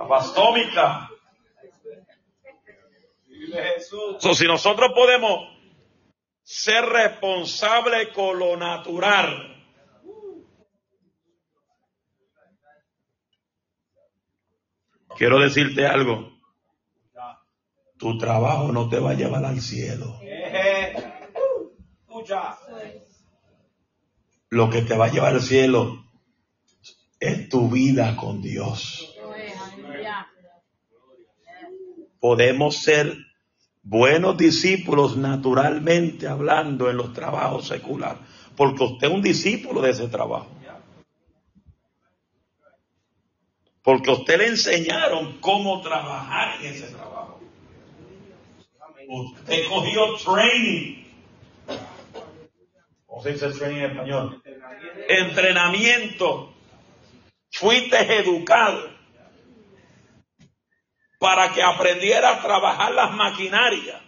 Apastómica. 0.00 1.10
So, 4.18 4.34
si 4.34 4.46
nosotros 4.46 4.92
podemos 4.94 5.48
ser 6.42 6.84
responsables 6.84 8.08
con 8.08 8.38
lo 8.38 8.56
natural, 8.56 9.51
quiero 15.16 15.38
decirte 15.38 15.86
algo. 15.86 16.32
Tu 17.98 18.18
trabajo 18.18 18.72
no 18.72 18.88
te 18.88 18.98
va 18.98 19.10
a 19.10 19.14
llevar 19.14 19.44
al 19.44 19.60
cielo. 19.60 20.18
Lo 24.50 24.68
que 24.68 24.82
te 24.82 24.96
va 24.96 25.06
a 25.06 25.10
llevar 25.10 25.34
al 25.34 25.40
cielo 25.40 26.04
es 27.20 27.48
tu 27.48 27.70
vida 27.70 28.16
con 28.16 28.42
Dios. 28.42 29.08
Podemos 32.20 32.76
ser 32.76 33.16
buenos 33.82 34.36
discípulos 34.36 35.16
naturalmente 35.16 36.28
hablando 36.28 36.90
en 36.90 36.96
los 36.96 37.12
trabajos 37.12 37.66
seculares, 37.66 38.20
porque 38.56 38.84
usted 38.84 39.08
es 39.08 39.12
un 39.12 39.22
discípulo 39.22 39.80
de 39.80 39.90
ese 39.90 40.08
trabajo. 40.08 40.48
Porque 43.82 44.10
usted 44.10 44.38
le 44.38 44.46
enseñaron 44.48 45.40
cómo 45.40 45.80
trabajar 45.82 46.60
en 46.60 46.74
ese 46.74 46.86
trabajo. 46.88 47.40
Usted 49.08 49.68
cogió 49.68 50.16
training. 50.16 51.04
¿Cómo 53.06 53.22
se 53.22 53.32
dice 53.32 53.50
training 53.50 53.82
en 53.82 53.90
español? 53.90 54.42
Entrenamiento. 55.08 56.54
Fuiste 57.50 57.98
educado 58.18 58.90
para 61.18 61.52
que 61.52 61.62
aprendiera 61.62 62.30
a 62.30 62.42
trabajar 62.42 62.92
las 62.94 63.12
maquinarias, 63.12 64.00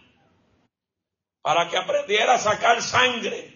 para 1.42 1.68
que 1.68 1.76
aprendiera 1.76 2.34
a 2.34 2.38
sacar 2.38 2.80
sangre, 2.82 3.54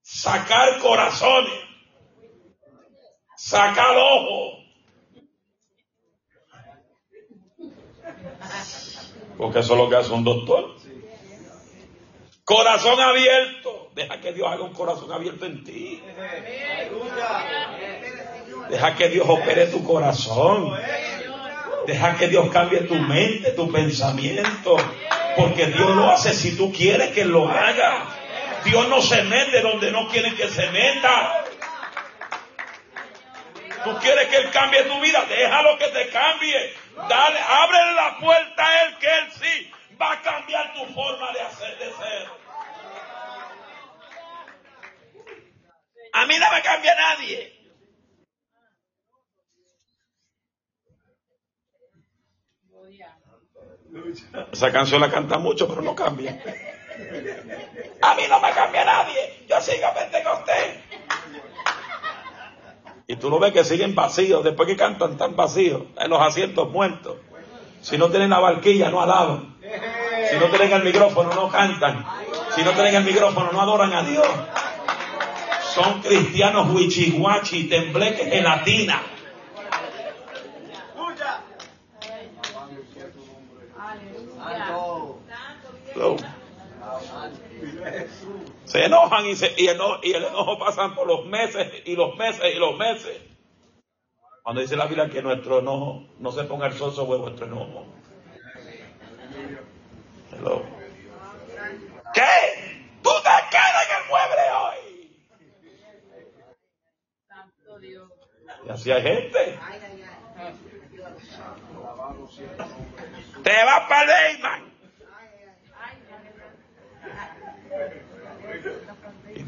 sacar 0.00 0.78
corazones, 0.78 1.60
sacar 3.36 3.96
ojos. 3.96 4.59
Porque 9.40 9.60
eso 9.60 9.72
es 9.72 9.78
lo 9.78 9.88
que 9.88 9.96
hace 9.96 10.12
un 10.12 10.22
doctor. 10.22 10.76
Corazón 12.44 13.00
abierto. 13.00 13.90
Deja 13.94 14.20
que 14.20 14.34
Dios 14.34 14.46
haga 14.52 14.62
un 14.62 14.74
corazón 14.74 15.10
abierto 15.10 15.46
en 15.46 15.64
ti. 15.64 16.02
Deja 18.68 18.94
que 18.96 19.08
Dios 19.08 19.26
opere 19.26 19.68
tu 19.68 19.82
corazón. 19.82 20.78
Deja 21.86 22.16
que 22.16 22.28
Dios 22.28 22.50
cambie 22.50 22.80
tu 22.80 22.96
mente, 22.96 23.52
tu 23.52 23.72
pensamiento. 23.72 24.76
Porque 25.36 25.66
Dios 25.68 25.96
lo 25.96 26.10
hace 26.10 26.34
si 26.34 26.54
tú 26.54 26.70
quieres 26.70 27.12
que 27.12 27.24
lo 27.24 27.48
haga. 27.48 28.08
Dios 28.66 28.88
no 28.88 29.00
se 29.00 29.22
mete 29.22 29.62
donde 29.62 29.90
no 29.90 30.06
quiere 30.08 30.34
que 30.34 30.48
se 30.48 30.70
meta. 30.70 31.46
Tú 33.84 33.96
quieres 34.02 34.28
que 34.28 34.36
Él 34.36 34.50
cambie 34.50 34.82
tu 34.82 35.00
vida, 35.00 35.24
déjalo 35.26 35.78
que 35.78 35.88
te 35.88 36.08
cambie. 36.10 36.74
Dale, 36.96 37.38
ábrele 37.40 37.94
la 37.94 38.18
puerta 38.18 38.66
a 38.66 38.82
Él, 38.84 38.98
que 38.98 39.06
Él 39.06 39.32
sí 39.32 39.72
va 40.00 40.12
a 40.12 40.22
cambiar 40.22 40.72
tu 40.74 40.86
forma 40.92 41.32
de 41.32 41.40
hacer, 41.40 41.78
de 41.78 41.92
ser. 41.92 42.28
A 46.12 46.26
mí 46.26 46.34
no 46.38 46.52
me 46.52 46.62
cambia 46.62 46.94
nadie. 46.94 47.60
Esa 54.52 54.72
canción 54.72 55.00
la 55.00 55.10
canta 55.10 55.38
mucho, 55.38 55.68
pero 55.68 55.82
no 55.82 55.94
cambia. 55.94 56.42
A 58.02 58.14
mí 58.14 58.22
no 58.28 58.40
me 58.40 58.50
cambia 58.52 58.84
nadie. 58.84 59.46
Yo 59.48 59.60
sigo 59.60 59.86
a 59.86 60.34
usted. 60.38 60.79
Y 63.10 63.16
tú 63.16 63.28
lo 63.28 63.40
ves 63.40 63.52
que 63.52 63.64
siguen 63.64 63.96
vacíos. 63.96 64.44
Después 64.44 64.68
que 64.68 64.76
cantan 64.76 65.16
tan 65.16 65.34
vacíos, 65.34 65.82
en 65.98 66.10
los 66.10 66.22
asientos 66.22 66.70
muertos. 66.70 67.16
Si 67.80 67.98
no 67.98 68.08
tienen 68.08 68.30
la 68.30 68.38
barquilla, 68.38 68.88
no 68.88 69.00
alaban. 69.00 69.56
Si 70.30 70.36
no 70.38 70.46
tienen 70.46 70.70
el 70.70 70.84
micrófono, 70.84 71.34
no 71.34 71.48
cantan. 71.48 72.06
Si 72.54 72.62
no 72.62 72.70
tienen 72.70 72.94
el 72.94 73.02
micrófono, 73.02 73.50
no 73.50 73.60
adoran 73.60 73.92
a 73.94 74.04
Dios. 74.04 74.28
Son 75.74 76.00
cristianos 76.02 76.70
huichihuachi, 76.70 77.64
tembleques, 77.64 78.30
gelatina. 78.30 79.02
Se 88.70 88.84
enojan 88.84 89.26
y, 89.26 89.34
se, 89.34 89.52
y, 89.56 89.66
el, 89.66 89.80
y 90.04 90.12
el 90.12 90.26
enojo 90.26 90.56
pasan 90.56 90.94
por 90.94 91.04
los 91.04 91.26
meses 91.26 91.82
y 91.84 91.96
los 91.96 92.16
meses 92.16 92.54
y 92.54 92.58
los 92.60 92.78
meses. 92.78 93.20
Cuando 94.44 94.62
dice 94.62 94.76
la 94.76 94.86
Biblia 94.86 95.10
que 95.10 95.22
nuestro 95.22 95.58
enojo 95.58 96.06
no 96.20 96.30
se 96.30 96.44
ponga 96.44 96.68
el 96.68 96.74
sol 96.74 96.94
sobre 96.94 97.18
vuestro 97.18 97.46
enojo. 97.46 97.84
¿Qué? 102.14 102.86
Tú 103.02 103.10
te 103.24 103.30
quedas 103.50 103.88
en 103.88 103.96
el 103.96 104.04
mueble 104.08 104.42
hoy. 104.62 104.78
Y 108.66 108.68
así 108.70 108.92
hay 108.92 109.02
gente. 109.02 109.58
Te 113.42 113.64
vas 113.64 113.88
para 113.88 114.30
Y 114.30 114.36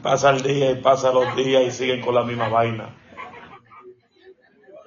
pasa 0.02 0.30
el 0.30 0.42
día 0.42 0.72
y 0.72 0.74
pasa 0.76 1.12
los 1.12 1.36
días 1.36 1.62
y 1.62 1.70
siguen 1.70 2.00
con 2.00 2.14
la 2.14 2.24
misma 2.24 2.48
vaina. 2.48 2.90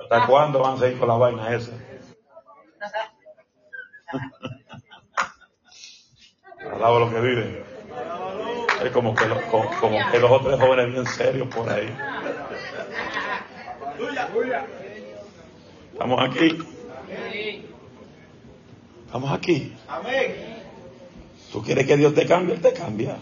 ¿Hasta 0.02 0.28
cuándo 0.28 0.60
van 0.60 0.76
a 0.76 0.78
seguir 0.78 1.00
con 1.00 1.08
la 1.08 1.16
vaina 1.16 1.56
esa? 1.56 1.72
Alaba 6.74 7.00
lo 7.00 7.10
que 7.10 7.20
viven. 7.22 7.64
Es 8.84 8.92
como 8.92 9.16
que, 9.16 9.26
como, 9.50 10.12
que 10.12 10.20
los 10.20 10.32
otros 10.32 10.60
jóvenes 10.60 10.92
bien 10.92 11.06
serios 11.06 11.48
por 11.48 11.70
ahí. 11.70 11.96
Estamos 15.94 16.22
aquí. 16.22 16.58
Estamos 19.06 19.32
aquí. 19.32 19.74
Tú 21.52 21.64
quieres 21.64 21.88
que 21.88 21.96
Dios 21.96 22.14
te 22.14 22.26
cambie, 22.26 22.56
Él 22.56 22.62
te 22.62 22.74
cambia 22.74 23.18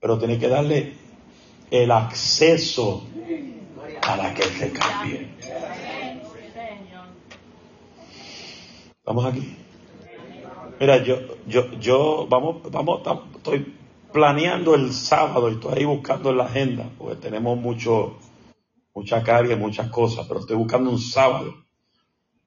pero 0.00 0.18
tiene 0.18 0.38
que 0.38 0.48
darle 0.48 0.94
el 1.70 1.90
acceso 1.90 3.06
para 4.00 4.34
que 4.34 4.42
se 4.42 4.72
cambie. 4.72 5.28
Vamos 9.04 9.24
aquí. 9.26 9.56
Mira, 10.80 11.02
yo, 11.02 11.16
yo, 11.46 11.70
yo, 11.72 12.26
vamos, 12.28 12.62
vamos, 12.70 13.02
estoy 13.36 13.74
planeando 14.12 14.74
el 14.74 14.92
sábado 14.92 15.50
y 15.50 15.54
estoy 15.54 15.78
ahí 15.78 15.84
buscando 15.84 16.30
en 16.30 16.38
la 16.38 16.44
agenda, 16.44 16.90
porque 16.96 17.16
tenemos 17.16 17.58
mucho, 17.58 18.16
mucha 18.94 19.22
carga 19.22 19.52
y 19.52 19.56
muchas 19.56 19.90
cosas, 19.90 20.26
pero 20.26 20.40
estoy 20.40 20.56
buscando 20.56 20.90
un 20.90 20.98
sábado 20.98 21.54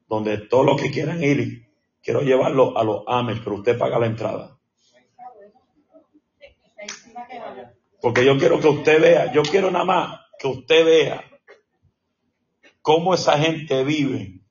donde 0.10 0.38
todos 0.38 0.66
los 0.66 0.82
que 0.82 0.92
quieran 0.92 1.24
ir, 1.24 1.68
quiero 2.02 2.22
llevarlo 2.22 2.78
a 2.78 2.84
los 2.84 3.04
AMES, 3.08 3.40
pero 3.44 3.58
usted 3.58 3.78
paga 3.78 4.00
la 4.00 4.08
entrada. 4.08 4.53
Porque 8.04 8.26
yo 8.26 8.38
quiero 8.38 8.60
que 8.60 8.68
usted 8.68 9.00
vea, 9.00 9.32
yo 9.32 9.44
quiero 9.44 9.72
nada 9.72 9.86
más 9.86 10.20
que 10.38 10.50
usted 10.50 10.84
vea 10.84 11.24
cómo 12.82 13.14
esa 13.14 13.40
gente 13.40 13.82
vive, 13.86 14.42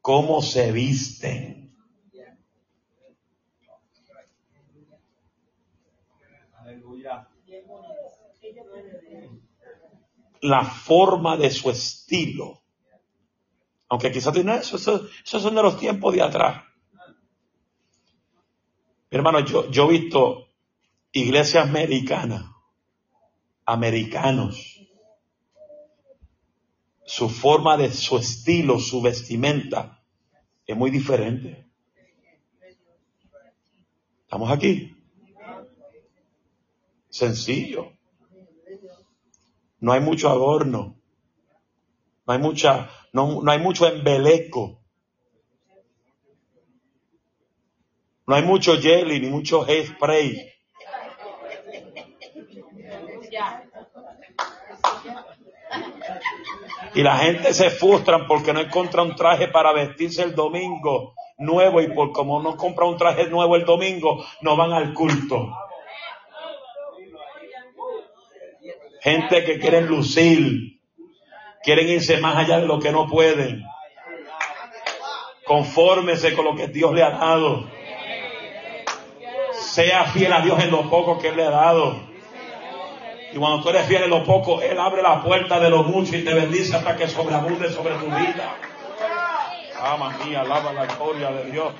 cómo 0.00 0.40
se 0.40 0.70
visten. 0.70 1.76
La 10.40 10.64
forma 10.64 11.36
de 11.36 11.50
su 11.50 11.68
estilo. 11.68 12.62
Aunque 13.88 14.12
quizás 14.12 14.32
tiene 14.32 14.54
eso, 14.58 14.76
eso, 14.76 15.08
son 15.24 15.56
de 15.56 15.62
los 15.64 15.76
tiempos 15.80 16.14
de 16.14 16.22
atrás. 16.22 16.62
hermano, 19.10 19.40
yo, 19.40 19.68
yo 19.68 19.86
he 19.86 19.98
visto 19.98 20.47
iglesia 21.12 21.62
americana, 21.62 22.54
americanos, 23.64 24.78
su 27.04 27.28
forma 27.28 27.76
de 27.76 27.90
su 27.90 28.18
estilo, 28.18 28.78
su 28.78 29.00
vestimenta 29.00 30.02
es 30.66 30.76
muy 30.76 30.90
diferente. 30.90 31.66
¿Estamos 34.24 34.50
aquí? 34.50 34.94
Sencillo. 37.08 37.92
No 39.80 39.92
hay 39.92 40.00
mucho 40.00 40.28
adorno. 40.28 41.00
No 42.26 42.32
hay 42.34 42.38
mucha, 42.38 42.90
no, 43.14 43.42
no 43.42 43.50
hay 43.50 43.58
mucho 43.58 43.86
embeleco. 43.86 44.82
No 48.26 48.34
hay 48.34 48.42
mucho 48.42 48.76
jelly 48.78 49.18
ni 49.20 49.30
mucho 49.30 49.64
spray. 49.64 50.57
Y 56.98 57.02
la 57.04 57.16
gente 57.18 57.54
se 57.54 57.70
frustra 57.70 58.26
porque 58.26 58.52
no 58.52 58.58
encuentra 58.58 59.04
un 59.04 59.14
traje 59.14 59.46
para 59.46 59.72
vestirse 59.72 60.20
el 60.20 60.34
domingo 60.34 61.14
nuevo 61.36 61.80
y 61.80 61.86
por 61.94 62.10
como 62.10 62.42
no 62.42 62.56
compra 62.56 62.86
un 62.86 62.96
traje 62.96 63.28
nuevo 63.28 63.54
el 63.54 63.64
domingo, 63.64 64.24
no 64.40 64.56
van 64.56 64.72
al 64.72 64.94
culto. 64.94 65.48
Gente 69.00 69.44
que 69.44 69.60
quieren 69.60 69.86
lucir, 69.86 70.80
quieren 71.62 71.88
irse 71.88 72.16
más 72.16 72.36
allá 72.36 72.58
de 72.58 72.66
lo 72.66 72.80
que 72.80 72.90
no 72.90 73.06
pueden. 73.06 73.62
Confórmese 75.44 76.34
con 76.34 76.46
lo 76.46 76.56
que 76.56 76.66
Dios 76.66 76.92
le 76.94 77.04
ha 77.04 77.10
dado. 77.10 77.70
Sea 79.52 80.06
fiel 80.06 80.32
a 80.32 80.40
Dios 80.40 80.64
en 80.64 80.72
lo 80.72 80.90
poco 80.90 81.16
que 81.20 81.28
Él 81.28 81.36
le 81.36 81.44
ha 81.44 81.50
dado. 81.50 82.07
Y 83.32 83.36
cuando 83.36 83.62
tú 83.62 83.70
eres 83.70 83.86
fiel 83.86 84.04
en 84.04 84.10
lo 84.10 84.24
poco, 84.24 84.62
Él 84.62 84.78
abre 84.78 85.02
la 85.02 85.22
puerta 85.22 85.60
de 85.60 85.68
lo 85.68 85.82
mucho 85.82 86.16
y 86.16 86.24
te 86.24 86.32
bendice 86.32 86.76
hasta 86.76 86.96
que 86.96 87.08
sobreabunde 87.08 87.70
sobre 87.70 87.94
tu 87.96 88.06
vida. 88.06 88.56
Ama 89.80 90.16
mía, 90.24 90.40
alaba 90.40 90.72
la 90.72 90.86
gloria 90.86 91.30
de 91.30 91.50
Dios. 91.50 91.72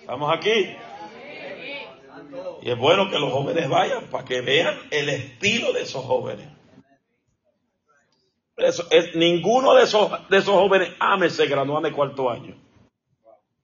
Estamos 0.00 0.36
aquí. 0.36 0.76
Y 2.62 2.70
es 2.70 2.78
bueno 2.78 3.08
que 3.10 3.18
los 3.18 3.32
jóvenes 3.32 3.68
vayan 3.68 4.06
para 4.06 4.24
que 4.24 4.40
vean 4.40 4.76
el 4.90 5.08
estilo 5.08 5.72
de 5.72 5.82
esos 5.82 6.04
jóvenes. 6.04 6.48
Ninguno 9.14 9.74
de 9.74 9.84
esos, 9.84 10.10
de 10.28 10.38
esos 10.38 10.54
jóvenes 10.54 10.90
ame 10.98 11.30
se 11.30 11.46
graduó 11.46 11.80
de 11.80 11.92
cuarto 11.92 12.30
año. 12.30 12.56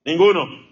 Ninguno. 0.05 0.72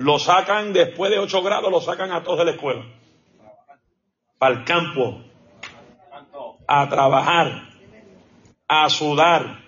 Lo 0.00 0.18
sacan 0.18 0.72
después 0.72 1.10
de 1.10 1.18
ocho 1.18 1.42
grados, 1.42 1.70
lo 1.70 1.82
sacan 1.82 2.10
a 2.10 2.22
todos 2.22 2.38
de 2.38 2.44
la 2.46 2.50
escuela. 2.52 2.86
Para 4.38 4.54
el 4.54 4.64
campo. 4.64 5.22
A 6.66 6.88
trabajar. 6.88 7.68
A 8.66 8.88
sudar. 8.88 9.62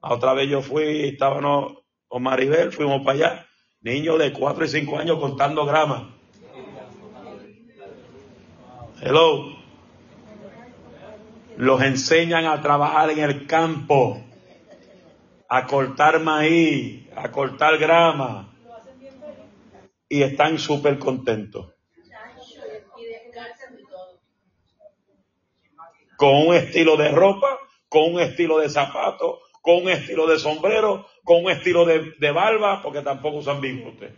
otra 0.00 0.32
vez 0.32 0.48
yo 0.48 0.62
fui, 0.62 1.08
estábamos 1.08 1.82
con 2.08 2.22
Maribel, 2.22 2.72
fuimos 2.72 3.04
para 3.04 3.18
allá. 3.18 3.46
Niños 3.82 4.18
de 4.18 4.32
cuatro 4.32 4.64
y 4.64 4.68
cinco 4.68 4.96
años 4.96 5.18
contando 5.18 5.66
grama. 5.66 6.16
Hello. 9.02 9.54
Los 11.58 11.82
enseñan 11.82 12.46
a 12.46 12.62
trabajar 12.62 13.10
en 13.10 13.18
el 13.18 13.46
campo, 13.46 14.18
a 15.46 15.66
cortar 15.66 16.20
maíz, 16.20 17.06
a 17.14 17.30
cortar 17.30 17.76
grama, 17.76 18.53
y 20.08 20.22
están 20.22 20.58
súper 20.58 20.98
contentos. 20.98 21.72
Con 26.16 26.46
un 26.46 26.54
estilo 26.54 26.96
de 26.96 27.10
ropa, 27.10 27.58
con 27.88 28.14
un 28.14 28.20
estilo 28.20 28.58
de 28.58 28.68
zapato, 28.68 29.40
con 29.60 29.82
un 29.82 29.88
estilo 29.88 30.26
de 30.26 30.38
sombrero, 30.38 31.06
con 31.24 31.44
un 31.44 31.50
estilo 31.50 31.84
de, 31.84 32.30
barba, 32.32 32.82
porque 32.82 33.02
tampoco 33.02 33.38
usan 33.38 33.60
bigote. 33.60 34.12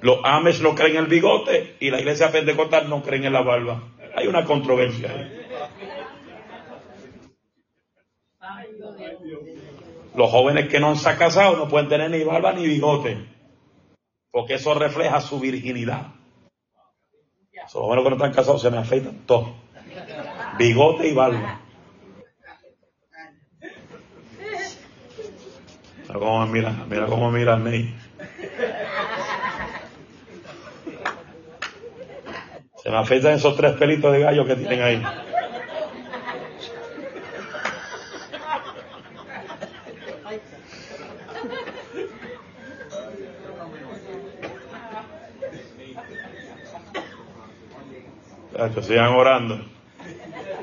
Los 0.00 0.20
ames 0.24 0.60
no 0.60 0.74
creen 0.74 0.96
en 0.96 1.02
el 1.04 1.06
bigote 1.06 1.76
y 1.80 1.90
la 1.90 1.98
iglesia 1.98 2.30
pentecostal 2.30 2.88
no 2.88 3.02
creen 3.02 3.24
en 3.24 3.32
la 3.32 3.42
barba. 3.42 3.82
Hay 4.14 4.28
una 4.28 4.44
controversia 4.44 5.10
ahí. 5.10 5.37
Los 10.18 10.32
jóvenes 10.32 10.68
que 10.68 10.80
no 10.80 10.96
se 10.96 11.08
han 11.08 11.16
casado 11.16 11.56
no 11.56 11.68
pueden 11.68 11.88
tener 11.88 12.10
ni 12.10 12.24
barba 12.24 12.52
ni 12.52 12.66
bigote, 12.66 13.24
porque 14.32 14.54
eso 14.54 14.74
refleja 14.74 15.20
su 15.20 15.38
virginidad. 15.38 16.08
Los 17.54 17.72
jóvenes 17.72 18.02
que 18.02 18.10
no 18.10 18.16
están 18.16 18.32
casados 18.32 18.60
se 18.60 18.68
me 18.68 18.78
afeitan 18.78 19.14
todo. 19.26 19.54
Bigote 20.58 21.06
y 21.06 21.14
barba. 21.14 21.60
Mira 26.08 26.18
cómo 26.18 26.46
mira, 26.48 26.70
mira 26.88 27.06
cómo 27.06 27.30
mira. 27.30 27.56
Se 32.82 32.90
me 32.90 32.96
afeitan 32.96 33.34
esos 33.34 33.56
tres 33.56 33.76
pelitos 33.76 34.12
de 34.12 34.18
gallo 34.18 34.44
que 34.44 34.56
tienen 34.56 34.82
ahí. 34.82 35.27
Que 48.74 48.82
sigan 48.82 49.14
orando. 49.14 49.60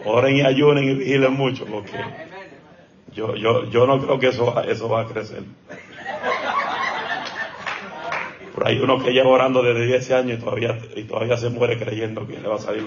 Oren 0.05 0.35
y 0.35 0.41
ayunen 0.41 0.83
y 0.83 0.93
vigilen 0.95 1.33
mucho 1.33 1.65
porque 1.65 1.97
yo, 3.13 3.35
yo, 3.35 3.65
yo 3.69 3.87
no 3.87 3.99
creo 3.99 4.19
que 4.19 4.27
eso, 4.27 4.61
eso 4.63 4.89
va 4.89 5.01
a 5.01 5.05
crecer. 5.05 5.43
Por 8.53 8.67
ahí 8.67 8.79
uno 8.79 9.03
que 9.03 9.11
lleva 9.11 9.29
orando 9.29 9.63
desde 9.63 9.85
10 9.85 10.11
años 10.11 10.39
y 10.39 10.41
todavía, 10.43 10.77
y 10.95 11.03
todavía 11.03 11.37
se 11.37 11.49
muere 11.49 11.77
creyendo 11.77 12.27
que 12.27 12.37
le 12.37 12.47
va 12.47 12.55
a 12.55 12.59
salir, 12.59 12.85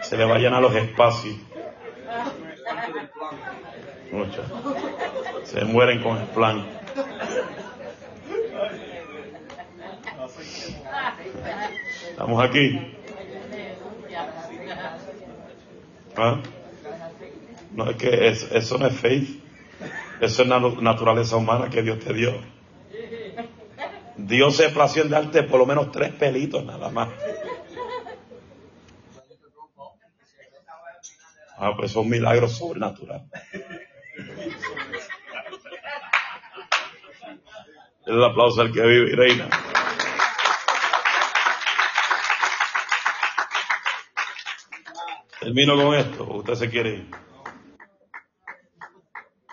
se 0.00 0.16
le 0.16 0.24
va 0.24 0.36
a 0.36 0.38
llenar 0.38 0.62
los 0.62 0.74
espacios. 0.74 1.36
Muchos. 4.10 4.44
Se 5.44 5.64
mueren 5.64 6.02
con 6.02 6.16
el 6.16 6.26
plan. 6.28 6.64
Estamos 12.10 12.42
aquí. 12.42 12.95
¿Ah? 16.16 16.40
No 17.72 17.90
es 17.90 17.96
que 17.96 18.28
eso 18.28 18.78
no 18.78 18.86
es 18.86 18.94
faith. 18.94 19.42
Eso 20.20 20.42
es 20.42 20.48
la 20.48 20.58
naturaleza 20.58 21.36
humana 21.36 21.68
que 21.68 21.82
Dios 21.82 21.98
te 21.98 22.14
dio. 22.14 22.32
Dios 24.16 24.56
se 24.56 24.70
plació 24.70 25.02
en 25.02 25.10
darte 25.10 25.42
por 25.42 25.58
lo 25.60 25.66
menos 25.66 25.92
tres 25.92 26.12
pelitos 26.14 26.64
nada 26.64 26.88
más. 26.88 27.10
Ah, 31.58 31.72
pues 31.76 31.92
son 31.92 32.08
milagros 32.08 32.56
sobrenaturales. 32.56 33.30
El 38.06 38.22
aplauso 38.22 38.60
al 38.60 38.72
que 38.72 38.82
vive, 38.82 39.16
reina. 39.16 39.48
Termino 45.46 45.76
con 45.76 45.94
esto, 45.94 46.24
usted 46.24 46.54
se 46.56 46.68
quiere 46.68 46.94
ir. 46.94 47.06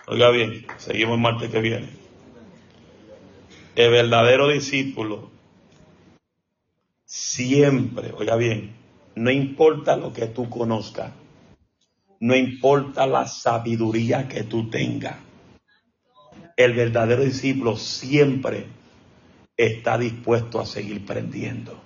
Oiga 0.08 0.30
bien, 0.30 0.66
seguimos 0.76 1.14
el 1.14 1.20
martes 1.20 1.50
que 1.52 1.60
viene. 1.60 1.88
El 3.76 3.92
verdadero 3.92 4.48
discípulo 4.48 5.30
siempre, 7.04 8.10
oiga 8.10 8.34
bien, 8.34 8.74
no 9.14 9.30
importa 9.30 9.96
lo 9.96 10.12
que 10.12 10.26
tú 10.26 10.50
conozcas, 10.50 11.12
no 12.18 12.34
importa 12.34 13.06
la 13.06 13.28
sabiduría 13.28 14.26
que 14.26 14.42
tú 14.42 14.68
tengas, 14.70 15.18
el 16.56 16.72
verdadero 16.72 17.22
discípulo 17.22 17.76
siempre 17.76 18.66
está 19.56 19.96
dispuesto 19.96 20.58
a 20.58 20.66
seguir 20.66 21.06
prendiendo. 21.06 21.80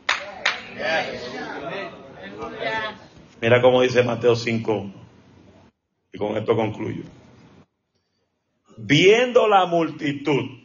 Mira 3.40 3.62
cómo 3.62 3.82
dice 3.82 4.02
Mateo 4.02 4.34
5. 4.34 4.90
Y 6.12 6.18
con 6.18 6.36
esto 6.36 6.56
concluyo. 6.56 7.04
Viendo 8.76 9.48
la 9.48 9.66
multitud, 9.66 10.58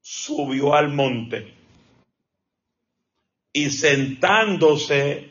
subió 0.00 0.74
al 0.74 0.88
monte. 0.92 1.54
Y 3.52 3.70
sentándose, 3.70 5.30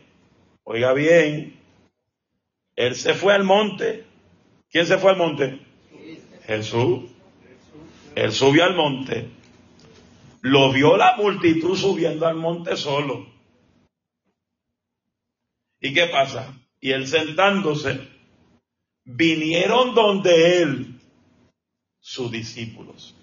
oiga 0.64 0.93
bien, 0.93 1.60
él 2.76 2.96
se 2.96 3.14
fue 3.14 3.34
al 3.34 3.43
monte. 3.43 4.06
¿Quién 4.70 4.86
se 4.86 4.98
fue 4.98 5.12
al 5.12 5.18
monte? 5.18 5.60
Jesús. 6.46 7.04
Él 8.16 8.32
subió 8.32 8.66
al 8.66 8.76
monte. 8.76 9.30
Lo 10.41 10.72
vio 10.72 10.98
la 10.98 11.16
multitud 11.18 11.76
subiendo 11.76 12.28
al 12.28 12.36
monte 12.36 12.76
solo. 12.78 13.34
¿Y 15.80 15.93
qué 15.93 16.07
pasa? 16.07 16.53
Y 16.80 16.91
él 16.91 17.07
sentándose, 17.07 18.07
vinieron 19.03 19.95
donde 19.95 20.61
él 20.61 20.99
sus 21.99 22.32
discípulos. 22.32 23.15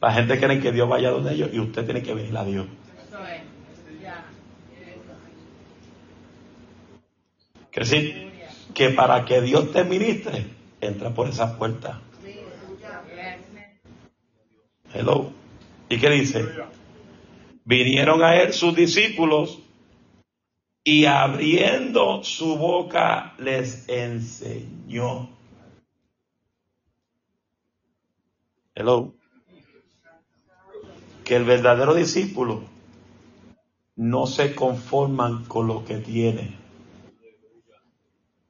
La 0.00 0.12
gente 0.12 0.38
cree 0.38 0.60
que 0.60 0.70
Dios 0.70 0.86
vaya 0.86 1.10
donde 1.10 1.32
ellos 1.32 1.48
y 1.50 1.58
usted 1.58 1.84
tiene 1.86 2.02
que 2.02 2.12
venir 2.12 2.36
a 2.36 2.44
Dios. 2.44 2.66
Que 7.70 7.80
decir, 7.80 8.30
que 8.74 8.90
para 8.90 9.24
que 9.24 9.40
Dios 9.40 9.72
te 9.72 9.82
ministre, 9.82 10.46
entra 10.82 11.14
por 11.14 11.28
esa 11.28 11.56
puerta. 11.56 12.02
Hello. 14.92 15.32
¿Y 15.88 15.98
qué 15.98 16.10
dice? 16.10 16.44
Vinieron 17.64 18.22
a 18.22 18.36
él 18.36 18.52
sus 18.52 18.76
discípulos 18.76 19.58
y 20.84 21.06
abriendo 21.06 22.22
su 22.22 22.56
boca 22.56 23.34
les 23.38 23.88
enseñó. 23.88 25.30
Hello. 28.74 29.14
Que 31.24 31.36
el 31.36 31.44
verdadero 31.44 31.94
discípulo 31.94 32.64
no 33.96 34.26
se 34.26 34.54
conforman 34.54 35.44
con 35.44 35.66
lo 35.66 35.86
que 35.86 35.96
tiene. 35.96 36.58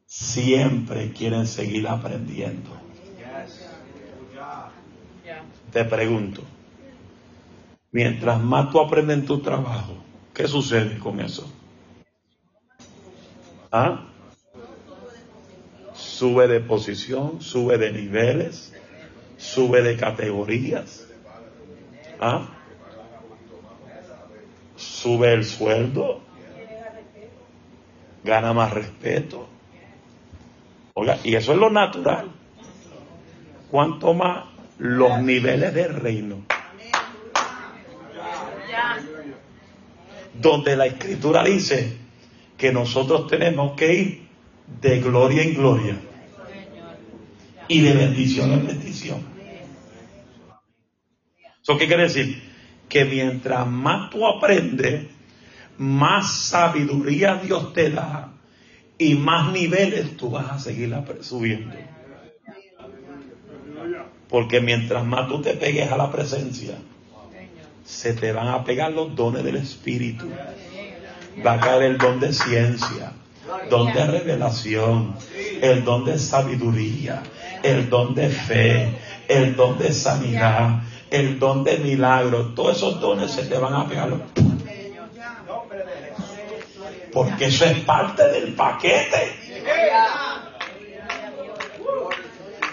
Siempre 0.07 1.12
quieren 1.12 1.47
seguir 1.47 1.87
aprendiendo. 1.87 2.71
Te 5.73 5.85
pregunto, 5.85 6.43
mientras 7.95 8.42
más 8.42 8.72
tú 8.72 8.80
aprendes 8.80 9.18
en 9.18 9.24
tu 9.24 9.38
trabajo, 9.38 9.95
¿qué 10.34 10.49
sucede 10.49 10.99
con 10.99 11.20
eso? 11.20 11.49
¿Ah? 13.70 14.09
Sube 15.95 16.49
de 16.49 16.59
posición, 16.59 17.40
sube 17.40 17.78
de 17.78 17.92
niveles, 17.92 18.74
sube 19.36 19.80
de 19.82 19.97
categorías. 19.97 21.07
¿Ah? 22.20 22.49
Sube 24.74 25.32
el 25.32 25.45
sueldo, 25.45 26.20
gana 28.24 28.53
más 28.53 28.72
respeto. 28.72 29.49
Oiga, 30.95 31.18
y 31.22 31.36
eso 31.36 31.53
es 31.53 31.59
lo 31.59 31.70
natural. 31.70 32.32
Cuanto 33.70 34.14
más 34.14 34.47
los 34.78 35.20
niveles 35.22 35.72
del 35.72 35.95
reino. 35.95 36.53
Donde 40.41 40.76
la 40.76 40.87
escritura 40.87 41.45
dice 41.45 41.97
que 42.57 42.72
nosotros 42.72 43.26
tenemos 43.26 43.72
que 43.76 43.95
ir 43.95 44.28
de 44.80 45.01
gloria 45.01 45.43
en 45.43 45.55
gloria 45.55 45.97
y 47.68 47.80
de 47.80 47.93
bendición 47.95 48.53
en 48.53 48.66
bendición. 48.66 49.35
¿Eso 51.62 51.78
qué 51.78 51.87
quiere 51.87 52.05
decir? 52.05 52.43
Que 52.89 53.05
mientras 53.05 53.66
más 53.66 54.11
tú 54.11 54.26
aprendes, 54.26 55.07
más 55.78 56.49
sabiduría 56.49 57.37
Dios 57.37 57.72
te 57.72 57.91
da 57.91 58.32
y 58.99 59.14
más 59.14 59.53
niveles 59.53 60.16
tú 60.16 60.30
vas 60.30 60.51
a 60.51 60.59
seguir 60.59 60.95
subiendo. 61.22 61.74
Porque 64.28 64.61
mientras 64.61 65.05
más 65.05 65.28
tú 65.28 65.41
te 65.41 65.55
pegues 65.55 65.91
a 65.91 65.97
la 65.97 66.11
presencia, 66.11 66.76
se 67.85 68.14
te 68.14 68.32
van 68.32 68.49
a 68.49 68.64
pegar 68.64 68.93
los 68.93 69.14
dones 69.14 69.45
del 69.45 69.57
Espíritu. 69.57 70.30
Va 71.45 71.55
a 71.55 71.61
caer 71.61 71.82
el 71.82 71.99
don 71.99 72.20
de 72.20 72.32
ciencia, 72.32 73.12
don 73.68 73.93
de 73.93 74.07
revelación, 74.07 75.16
el 75.61 75.85
don 75.85 76.05
de 76.05 76.18
sabiduría, 76.18 77.22
el 77.62 77.91
don 77.91 78.14
de 78.14 78.28
fe, 78.28 78.89
el 79.28 79.57
don 79.57 79.78
de 79.78 79.93
sanidad, 79.93 80.82
el 81.11 81.39
don 81.39 81.64
de 81.64 81.78
milagro. 81.78 82.55
Todos 82.55 82.78
esos 82.78 83.01
dones 83.01 83.32
se 83.32 83.45
te 83.45 83.59
van 83.59 83.74
a 83.74 83.89
pegar. 83.89 84.11
Porque 87.12 87.47
eso 87.47 87.64
es 87.64 87.78
parte 87.80 88.28
del 88.28 88.55
paquete. 88.55 89.45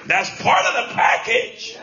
That's 0.07 0.29
part 0.41 0.65
of 0.65 0.73
the 0.75 0.95
package. 0.95 1.77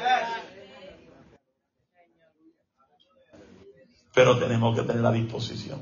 Pero 4.19 4.37
tenemos 4.37 4.77
que 4.77 4.83
tener 4.83 5.01
la 5.01 5.13
disposición. 5.13 5.79